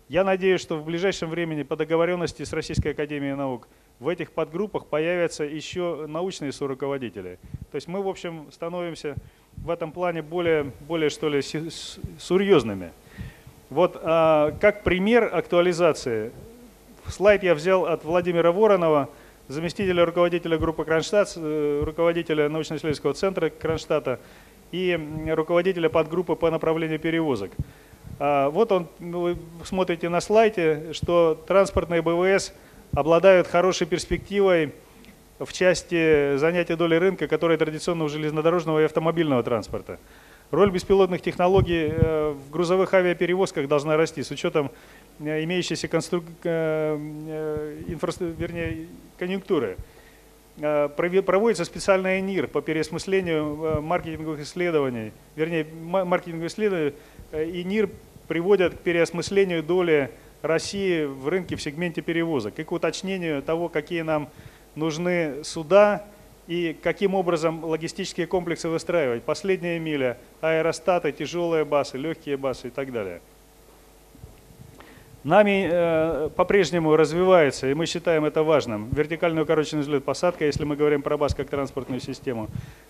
Я 0.08 0.24
надеюсь, 0.24 0.62
что 0.62 0.78
в 0.78 0.86
ближайшем 0.86 1.30
времени 1.30 1.64
по 1.64 1.76
договоренности 1.76 2.44
с 2.44 2.54
Российской 2.54 2.90
Академией 2.90 3.34
Наук 3.34 3.68
в 4.00 4.08
этих 4.08 4.32
подгруппах 4.32 4.86
появятся 4.86 5.44
еще 5.44 6.06
научные 6.08 6.52
соруководители. 6.52 7.40
То 7.72 7.76
есть 7.76 7.88
мы, 7.88 8.04
в 8.04 8.08
общем, 8.08 8.48
становимся 8.52 9.16
в 9.58 9.70
этом 9.70 9.92
плане 9.92 10.22
более, 10.22 10.72
более 10.88 11.10
что 11.10 11.28
ли, 11.30 11.42
серьезными. 11.42 12.92
Вот 13.70 14.00
а, 14.04 14.52
как 14.62 14.84
пример 14.84 15.34
актуализации. 15.34 16.32
Слайд 17.08 17.44
я 17.44 17.56
взял 17.56 17.86
от 17.86 18.04
Владимира 18.04 18.52
Воронова, 18.52 19.10
заместителя 19.48 20.06
руководителя 20.06 20.58
группы 20.58 20.84
Кронштадт, 20.84 21.34
э, 21.36 21.82
руководителя 21.84 22.50
научно-исследовательского 22.50 23.14
центра 23.14 23.50
Кронштадта 23.50 24.20
и 24.72 25.00
руководителя 25.30 25.90
подгруппы 25.90 26.36
по 26.36 26.50
направлению 26.50 27.00
перевозок. 27.00 27.52
А, 28.20 28.50
вот 28.50 28.72
он, 28.72 28.88
ну, 29.00 29.22
вы 29.22 29.38
смотрите 29.64 30.10
на 30.10 30.22
слайде, 30.22 30.94
что 30.94 31.42
транспортные 31.48 32.02
БВС 32.02 32.54
обладают 32.94 33.48
хорошей 33.48 33.88
перспективой 33.88 34.74
в 35.40 35.52
части 35.52 36.38
занятия 36.38 36.76
доли 36.76 36.96
рынка, 36.96 37.28
которая 37.28 37.58
традиционно 37.58 38.06
у 38.06 38.10
железнодорожного 38.10 38.82
и 38.82 38.86
автомобильного 38.86 39.44
транспорта. 39.44 40.00
Роль 40.52 40.72
беспилотных 40.72 41.22
технологий 41.22 41.92
э, 41.92 42.30
в 42.32 42.52
грузовых 42.52 42.94
авиаперевозках 42.94 43.68
должна 43.68 43.98
расти 43.98 44.24
с 44.24 44.32
учетом 44.32 44.72
имеющейся 45.20 45.88
конструк... 45.88 46.26
Э, 46.44 46.96
инфра... 47.88 48.12
вернее, 48.20 48.88
конъюнктуры. 49.18 49.78
Проводится 50.56 51.66
специальный 51.66 52.22
НИР 52.22 52.48
по 52.48 52.62
переосмыслению 52.62 53.82
маркетинговых 53.82 54.40
исследований, 54.42 55.12
вернее, 55.36 55.66
маркетинговых 55.66 56.50
исследований, 56.50 56.94
и 57.34 57.64
НИР 57.66 57.90
приводят 58.30 58.76
к 58.76 58.78
переосмыслению 58.78 59.64
доли 59.64 60.12
России 60.42 61.04
в 61.04 61.28
рынке 61.28 61.58
в 61.58 61.62
сегменте 61.62 62.02
перевозок 62.02 62.58
и 62.58 62.64
к 62.64 62.72
уточнению 62.72 63.42
того, 63.42 63.68
какие 63.68 64.02
нам 64.04 64.30
нужны 64.76 65.44
суда, 65.44 66.06
и 66.48 66.78
каким 66.82 67.16
образом 67.16 67.66
логистические 67.66 68.28
комплексы 68.28 68.70
выстраивать. 68.70 69.24
Последняя 69.24 69.80
миля, 69.80 70.18
аэростаты, 70.42 71.12
тяжелые 71.12 71.66
басы, 71.66 71.98
легкие 71.98 72.38
басы 72.38 72.68
и 72.68 72.70
так 72.70 72.92
далее. 72.92 73.22
Нами 75.26 75.68
э, 75.72 76.30
по-прежнему 76.36 76.96
развивается, 76.96 77.68
и 77.68 77.74
мы 77.74 77.88
считаем 77.88 78.26
это 78.26 78.44
важным, 78.44 78.92
вертикальный 78.92 79.42
укороченный 79.42 79.82
взлет 79.82 80.06
посадка, 80.06 80.46
если 80.46 80.66
мы 80.66 80.76
говорим 80.76 81.02
про 81.02 81.18
БАС 81.18 81.34
как 81.34 81.50
транспортную 81.50 82.00
систему, 82.00 82.48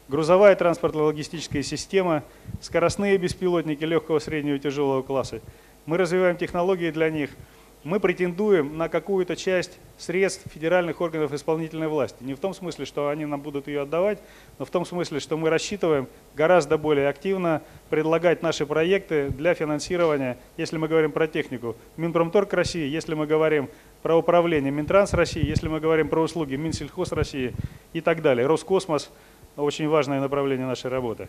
грузовая 0.09 0.53
транспортно-логистическая 0.57 1.63
система, 1.63 2.23
скоростные 2.59 3.17
беспилотники 3.17 3.85
легкого, 3.85 4.19
среднего 4.19 4.55
и 4.55 4.59
тяжелого 4.59 5.01
класса. 5.01 5.39
Мы 5.85 5.97
развиваем 5.97 6.35
технологии 6.35 6.91
для 6.91 7.09
них– 7.09 7.29
мы 7.85 7.99
претендуем 7.99 8.77
на 8.77 8.89
какую-то 8.89 9.35
часть 9.35 9.79
средств 9.99 10.51
федеральных 10.51 10.99
органов 11.01 11.31
исполнительной 11.31 11.87
власти. 11.87 12.17
Не 12.21 12.33
в 12.33 12.39
том 12.39 12.55
смысле, 12.55 12.83
что 12.83 13.09
они 13.09 13.25
нам 13.25 13.39
будут 13.41 13.67
ее 13.67 13.83
отдавать, 13.83 14.17
но 14.57 14.65
в 14.65 14.71
том 14.71 14.85
смысле, 14.85 15.19
что 15.19 15.37
мы 15.37 15.51
рассчитываем 15.51 16.07
гораздо 16.35 16.79
более 16.79 17.07
активно 17.07 17.61
предлагать 17.91 18.41
наши 18.41 18.65
проекты 18.65 19.29
для 19.29 19.53
финансирования, 19.53 20.39
если 20.57 20.77
мы 20.77 20.87
говорим 20.87 21.11
про 21.11 21.27
технику, 21.27 21.75
Минпромторг 21.95 22.51
России, 22.53 22.89
если 22.89 23.13
мы 23.13 23.27
говорим 23.27 23.69
про 24.01 24.17
управление 24.17 24.71
Минтранс 24.71 25.13
России, 25.13 25.45
если 25.45 25.67
мы 25.67 25.79
говорим 25.79 26.09
про 26.09 26.21
услуги 26.21 26.55
Минсельхоз 26.55 27.11
России 27.11 27.53
и 27.93 28.01
так 28.01 28.23
далее. 28.23 28.47
Роскосмос– 28.47 29.11
очень 29.57 29.87
важное 29.87 30.19
направление 30.19 30.65
нашей 30.65 30.89
работы. 30.89 31.27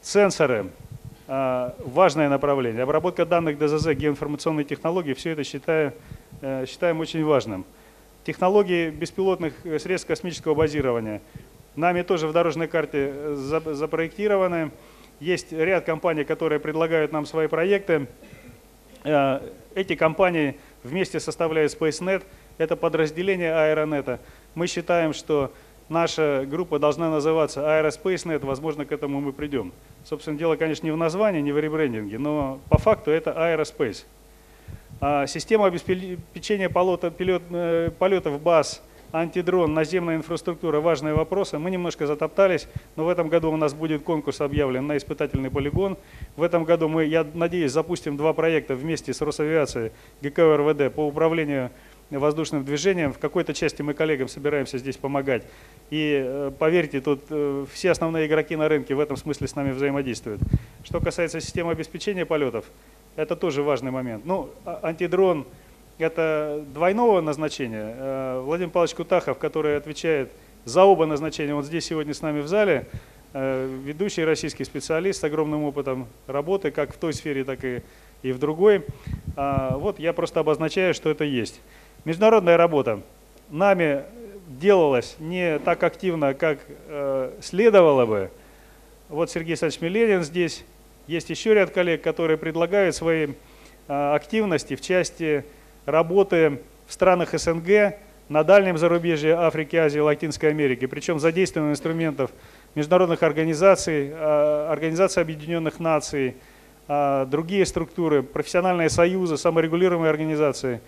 Сенсоры. 0.00 0.70
А, 1.30 1.74
важное 1.80 2.30
направление. 2.30 2.84
Обработка 2.84 3.26
данных 3.26 3.58
ДЗЗ, 3.58 3.88
геоинформационные 3.88 4.64
технологии, 4.64 5.12
все 5.12 5.32
это 5.32 5.44
считаю, 5.44 5.92
э, 6.40 6.64
считаем 6.66 7.00
очень 7.00 7.22
важным. 7.22 7.66
Технологии 8.24 8.88
беспилотных 8.88 9.52
средств 9.78 10.08
космического 10.08 10.54
базирования. 10.54 11.20
Нами 11.76 12.00
тоже 12.00 12.28
в 12.28 12.32
дорожной 12.32 12.66
карте 12.66 13.12
э, 13.12 13.34
запроектированы. 13.34 14.70
Есть 15.20 15.52
ряд 15.52 15.84
компаний, 15.84 16.24
которые 16.24 16.60
предлагают 16.60 17.12
нам 17.12 17.26
свои 17.26 17.46
проекты. 17.46 18.06
Э, 19.04 19.40
эти 19.74 19.96
компании 19.96 20.58
вместе 20.82 21.20
составляют 21.20 21.76
SpaceNet. 21.78 22.22
Это 22.56 22.74
подразделение 22.74 23.54
Аэронета. 23.54 24.18
Мы 24.54 24.66
считаем, 24.66 25.12
что 25.12 25.52
наша 25.88 26.46
группа 26.48 26.78
должна 26.78 27.10
называться 27.10 27.60
AeroSpaceNet, 27.60 28.44
возможно, 28.44 28.84
к 28.84 28.92
этому 28.92 29.20
мы 29.20 29.32
придем. 29.32 29.72
Собственно, 30.04 30.38
дело, 30.38 30.56
конечно, 30.56 30.86
не 30.86 30.92
в 30.92 30.96
названии, 30.96 31.40
не 31.40 31.52
в 31.52 31.58
ребрендинге, 31.58 32.18
но 32.18 32.60
по 32.68 32.78
факту 32.78 33.10
это 33.10 33.30
Aerospace. 33.30 34.04
А 35.00 35.26
система 35.26 35.66
обеспечения 35.66 36.68
полета, 36.68 37.10
пилот, 37.10 37.42
э, 37.50 37.90
полетов 37.98 38.40
баз, 38.40 38.82
антидрон, 39.12 39.72
наземная 39.72 40.16
инфраструктура– 40.16 40.80
важные 40.82 41.14
вопросы. 41.14 41.58
Мы 41.58 41.70
немножко 41.70 42.06
затоптались, 42.06 42.68
но 42.96 43.04
в 43.04 43.08
этом 43.08 43.28
году 43.28 43.50
у 43.50 43.56
нас 43.56 43.74
будет 43.74 44.02
конкурс 44.02 44.40
объявлен 44.40 44.86
на 44.86 44.96
испытательный 44.96 45.50
полигон. 45.50 45.96
В 46.36 46.42
этом 46.42 46.64
году 46.64 46.88
мы, 46.88 47.04
я 47.04 47.26
надеюсь, 47.34 47.72
запустим 47.72 48.16
два 48.16 48.32
проекта 48.32 48.74
вместе 48.74 49.14
с 49.14 49.20
Росавиацией, 49.20 49.92
ГКО 50.20 50.56
РВД 50.56 50.94
по 50.94 51.06
управлению 51.06 51.70
воздушным 52.10 52.64
движением. 52.64 53.12
В 53.12 53.18
какой-то 53.18 53.52
части 53.52 53.82
мы 53.82 53.92
коллегам 53.92 54.28
собираемся 54.28 54.78
здесь 54.78 54.96
помогать. 54.96 55.44
И 55.90 56.22
э, 56.24 56.50
поверьте, 56.58 57.00
тут 57.00 57.24
э, 57.28 57.66
все 57.72 57.90
основные 57.90 58.26
игроки 58.26 58.56
на 58.56 58.68
рынке 58.68 58.94
в 58.94 59.00
этом 59.00 59.16
смысле 59.16 59.46
с 59.48 59.54
нами 59.54 59.72
взаимодействуют. 59.72 60.40
Что 60.84 61.00
касается 61.00 61.40
системы 61.40 61.72
обеспечения 61.72 62.24
полетов, 62.24 62.64
это 63.16 63.36
тоже 63.36 63.62
важный 63.62 63.90
момент. 63.90 64.24
Ну, 64.24 64.50
а, 64.64 64.80
антидрон– 64.82 65.46
это 65.98 66.64
двойного 66.72 67.20
назначения. 67.20 67.94
Э, 67.96 68.40
Владимир 68.42 68.70
Павлович 68.70 68.94
Кутахов, 68.94 69.38
который 69.38 69.76
отвечает 69.76 70.30
за 70.64 70.84
оба 70.84 71.04
назначения, 71.04 71.54
он 71.54 71.62
здесь 71.62 71.84
сегодня 71.84 72.14
с 72.14 72.22
нами 72.22 72.40
в 72.40 72.48
зале, 72.48 72.86
ведущий 73.34 74.24
российский 74.24 74.64
специалист 74.64 75.20
с 75.20 75.24
огромным 75.24 75.64
опытом 75.64 76.08
работы, 76.26 76.70
как 76.70 76.94
в 76.94 76.96
той 76.98 77.12
сфере, 77.12 77.44
так 77.44 77.62
и, 77.64 77.82
и 78.22 78.32
в 78.32 78.38
другой. 78.38 78.84
А, 79.36 79.76
вот 79.76 79.98
я 79.98 80.12
просто 80.12 80.40
обозначаю, 80.40 80.94
что 80.94 81.10
это 81.10 81.24
есть. 81.24 81.60
Международная 82.08 82.56
работа 82.56 83.02
нами 83.50 84.02
делалась 84.48 85.16
не 85.18 85.58
так 85.58 85.82
активно, 85.82 86.32
как 86.32 86.58
э, 86.86 87.32
следовало 87.42 88.06
бы. 88.06 88.30
Вот 89.10 89.30
Сергей 89.30 89.50
Александрович 89.50 89.82
Миленин 89.82 90.22
здесь. 90.22 90.64
Есть 91.06 91.28
еще 91.28 91.52
ряд 91.52 91.68
коллег, 91.68 92.00
которые 92.00 92.38
предлагают 92.38 92.96
свои 92.96 93.26
э, 93.26 94.14
активности 94.14 94.74
в 94.74 94.80
части 94.80 95.44
работы 95.84 96.62
в 96.86 96.94
странах 96.94 97.38
СНГ, 97.38 97.98
на 98.30 98.42
дальнем 98.42 98.78
зарубежье 98.78 99.34
Африки, 99.34 99.76
Азии, 99.76 99.98
Латинской 99.98 100.48
Америки, 100.48 100.86
причем 100.86 101.18
задействованием 101.18 101.72
инструментов 101.72 102.30
международных 102.74 103.22
организаций, 103.22 104.12
а, 104.14 104.72
Организации 104.72 105.20
Объединенных 105.20 105.78
Наций, 105.78 106.36
а, 106.88 107.26
другие 107.26 107.66
структуры, 107.66 108.22
профессиональные 108.22 108.88
союзы, 108.88 109.36
саморегулируемые 109.36 110.08
организации. 110.08 110.80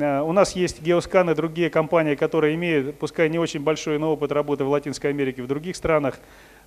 А, 0.00 0.22
у 0.22 0.32
нас 0.32 0.56
есть 0.56 0.82
геоскан 0.82 1.30
и 1.30 1.34
другие 1.34 1.70
компании, 1.70 2.14
которые 2.14 2.54
имеют, 2.54 2.98
пускай 2.98 3.28
не 3.28 3.38
очень 3.38 3.60
большой, 3.60 3.98
но 3.98 4.12
опыт 4.12 4.32
работы 4.32 4.64
в 4.64 4.70
Латинской 4.70 5.10
Америке, 5.10 5.42
в 5.42 5.46
других 5.46 5.76
странах. 5.76 6.18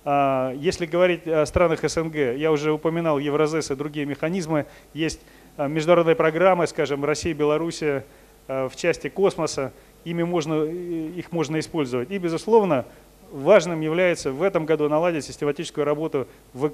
Если 0.04 0.86
говорить 0.86 1.26
о 1.26 1.44
странах 1.46 1.80
СНГ, 1.82 2.14
я 2.36 2.52
уже 2.52 2.70
упоминал 2.70 3.18
Евразес 3.18 3.72
и 3.72 3.74
другие 3.74 4.06
механизмы. 4.06 4.66
Есть 4.94 5.20
международные 5.58 6.14
программы, 6.14 6.68
скажем, 6.68 7.04
Россия, 7.04 7.34
Белоруссия 7.34 8.04
в 8.46 8.70
части 8.76 9.08
космоса. 9.08 9.72
Ими 10.04 10.22
можно, 10.22 10.62
их 10.62 11.32
можно 11.32 11.58
использовать. 11.58 12.12
И, 12.12 12.18
безусловно, 12.18 12.84
важным 13.32 13.80
является 13.80 14.30
в 14.30 14.42
этом 14.42 14.64
году 14.64 14.88
наладить 14.88 15.24
систематическую 15.24 15.84
работу 15.84 16.28
в 16.52 16.70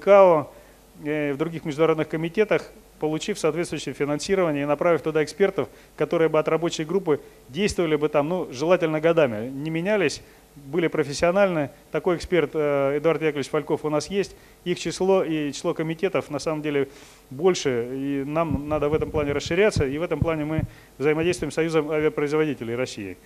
э, 1.03 1.33
в 1.33 1.37
других 1.37 1.65
международных 1.65 2.09
комитетах, 2.09 2.69
получив 3.03 3.37
соответствующее 3.37 3.93
финансирование 3.93 4.63
и 4.63 4.65
направив 4.65 5.01
туда 5.01 5.25
экспертов, 5.25 5.67
которые 5.97 6.29
бы 6.29 6.39
от 6.39 6.47
рабочей 6.47 6.85
группы 6.85 7.19
действовали 7.49 7.97
бы 7.97 8.07
там, 8.07 8.29
ну, 8.29 8.47
желательно 8.49 9.01
годами, 9.01 9.49
не 9.49 9.69
менялись, 9.69 10.21
были 10.55 10.87
профессиональны. 10.87 11.69
Такой 11.91 12.15
эксперт 12.15 12.51
э, 12.53 12.99
Эдуард 12.99 13.21
Яковлевич 13.21 13.49
Фальков 13.49 13.83
у 13.83 13.89
нас 13.89 14.09
есть. 14.09 14.37
Их 14.63 14.79
число 14.79 15.21
и 15.21 15.51
число 15.51 15.73
комитетов 15.73 16.29
на 16.29 16.39
самом 16.39 16.61
деле 16.61 16.87
больше, 17.29 17.89
и 17.91 18.23
нам 18.25 18.69
надо 18.69 18.87
в 18.87 18.93
этом 18.93 19.11
плане 19.11 19.33
расширяться, 19.33 19.85
и 19.85 19.97
в 19.97 20.01
этом 20.01 20.21
плане 20.21 20.45
мы 20.45 20.61
взаимодействуем 20.97 21.51
с 21.51 21.55
Союзом 21.55 21.91
авиапроизводителей 21.91 22.73
России. 22.73 23.17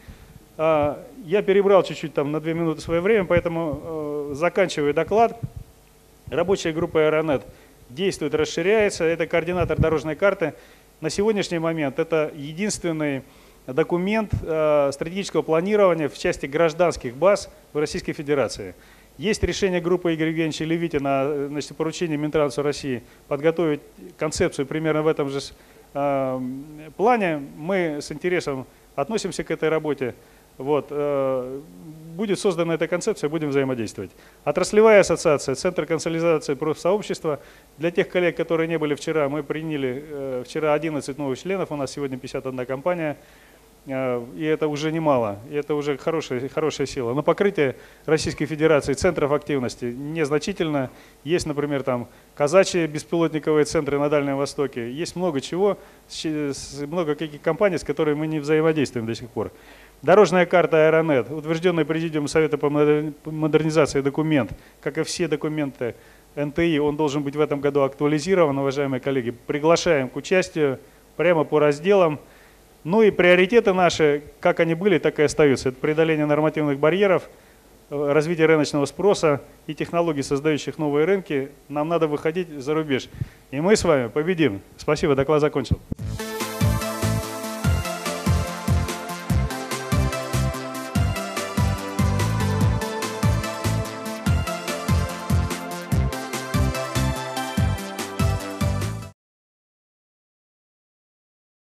А, 0.57 1.05
я 1.23 1.43
перебрал 1.43 1.83
чуть-чуть 1.83 2.15
там 2.15 2.31
на 2.31 2.39
две 2.39 2.55
минуты 2.55 2.81
свое 2.81 2.99
время, 2.99 3.25
поэтому 3.25 3.81
э, 3.83 4.33
заканчиваю 4.33 4.95
доклад. 4.95 5.39
Рабочая 6.31 6.73
группа 6.73 7.05
Аэронет 7.05 7.45
действует, 7.89 8.33
расширяется. 8.35 9.03
Это 9.03 9.27
координатор 9.27 9.79
дорожной 9.79 10.15
карты. 10.15 10.53
На 11.01 11.09
сегодняшний 11.09 11.59
момент 11.59 11.99
это 11.99 12.31
единственный 12.35 13.23
документ 13.67 14.31
э, 14.41 14.89
стратегического 14.93 15.41
планирования 15.41 16.09
в 16.09 16.17
части 16.17 16.45
гражданских 16.45 17.15
баз 17.15 17.49
в 17.73 17.77
Российской 17.77 18.13
Федерации. 18.13 18.73
Есть 19.17 19.43
решение 19.43 19.81
группы 19.81 20.13
Игоря 20.13 20.29
Евгеньевича 20.29 20.63
Левитина, 20.63 21.47
значит, 21.47 21.75
поручение 21.75 22.17
Минтрансу 22.17 22.61
России 22.61 23.03
подготовить 23.27 23.81
концепцию 24.17 24.67
примерно 24.67 25.01
в 25.01 25.07
этом 25.07 25.29
же 25.29 25.39
э, 25.93 26.41
плане. 26.95 27.41
Мы 27.57 27.97
с 27.99 28.11
интересом 28.11 28.65
относимся 28.95 29.43
к 29.43 29.51
этой 29.51 29.69
работе. 29.69 30.15
Вот, 30.57 30.87
э, 30.89 31.61
будет 32.17 32.39
создана 32.39 32.73
эта 32.73 32.87
концепция, 32.87 33.29
будем 33.29 33.49
взаимодействовать. 33.49 34.11
Отраслевая 34.43 34.99
ассоциация, 34.99 35.55
Центр 35.55 35.85
консолидации 35.85 36.55
профсообщества. 36.55 37.39
Для 37.77 37.91
тех 37.91 38.09
коллег, 38.09 38.35
которые 38.35 38.67
не 38.67 38.77
были 38.77 38.95
вчера, 38.95 39.29
мы 39.29 39.43
приняли 39.43 40.03
э, 40.05 40.43
вчера 40.45 40.73
11 40.73 41.17
новых 41.17 41.39
членов, 41.39 41.71
у 41.71 41.75
нас 41.75 41.91
сегодня 41.91 42.17
51 42.17 42.65
компания. 42.65 43.17
Э, 43.87 44.25
и 44.35 44.43
это 44.43 44.67
уже 44.67 44.91
немало, 44.91 45.39
и 45.49 45.55
это 45.55 45.75
уже 45.75 45.97
хорошая, 45.97 46.49
хорошая 46.49 46.87
сила. 46.87 47.13
Но 47.13 47.23
покрытие 47.23 47.75
Российской 48.05 48.45
Федерации 48.45 48.93
центров 48.93 49.31
активности 49.31 49.85
незначительно. 49.85 50.89
Есть, 51.23 51.45
например, 51.45 51.83
там 51.83 52.07
казачьи 52.35 52.85
беспилотниковые 52.87 53.65
центры 53.65 53.97
на 53.99 54.09
Дальнем 54.09 54.37
Востоке. 54.37 54.91
Есть 54.91 55.15
много 55.15 55.39
чего, 55.39 55.77
много 56.87 57.15
каких 57.15 57.41
компаний, 57.41 57.77
с 57.77 57.83
которыми 57.83 58.19
мы 58.19 58.27
не 58.27 58.39
взаимодействуем 58.39 59.05
до 59.05 59.15
сих 59.15 59.29
пор. 59.29 59.51
Дорожная 60.03 60.45
карта 60.45 60.87
Аэронет, 60.87 61.31
утвержденный 61.31 61.83
Президиумом 61.83 62.27
Совета 62.27 62.57
по 62.57 62.69
модернизации 62.69 64.01
документ, 64.01 64.51
как 64.79 64.99
и 64.99 65.03
все 65.03 65.27
документы 65.27 65.95
НТИ, 66.35 66.77
он 66.77 66.95
должен 66.95 67.23
быть 67.23 67.35
в 67.35 67.41
этом 67.41 67.61
году 67.61 67.81
актуализирован, 67.81 68.57
уважаемые 68.59 68.99
коллеги. 68.99 69.31
Приглашаем 69.31 70.07
к 70.07 70.15
участию 70.15 70.79
прямо 71.15 71.43
по 71.43 71.59
разделам. 71.59 72.19
Ну 72.83 73.01
и 73.01 73.09
приоритеты 73.09 73.73
наши, 73.73 74.21
как 74.39 74.59
они 74.59 74.75
были, 74.75 74.99
так 74.99 75.17
и 75.19 75.23
остаются. 75.23 75.69
Это 75.69 75.79
преодоление 75.79 76.27
нормативных 76.27 76.77
барьеров, 76.77 77.27
развитие 77.89 78.45
рыночного 78.45 78.85
спроса 78.85 79.41
и 79.65 79.73
технологий, 79.73 80.21
создающих 80.21 80.77
новые 80.77 81.05
рынки. 81.05 81.49
Нам 81.69 81.89
надо 81.89 82.07
выходить 82.07 82.49
за 82.49 82.75
рубеж. 82.75 83.09
И 83.49 83.59
мы 83.59 83.75
с 83.75 83.83
вами 83.83 84.09
победим. 84.09 84.61
Спасибо, 84.77 85.15
доклад 85.15 85.41
закончил. 85.41 85.79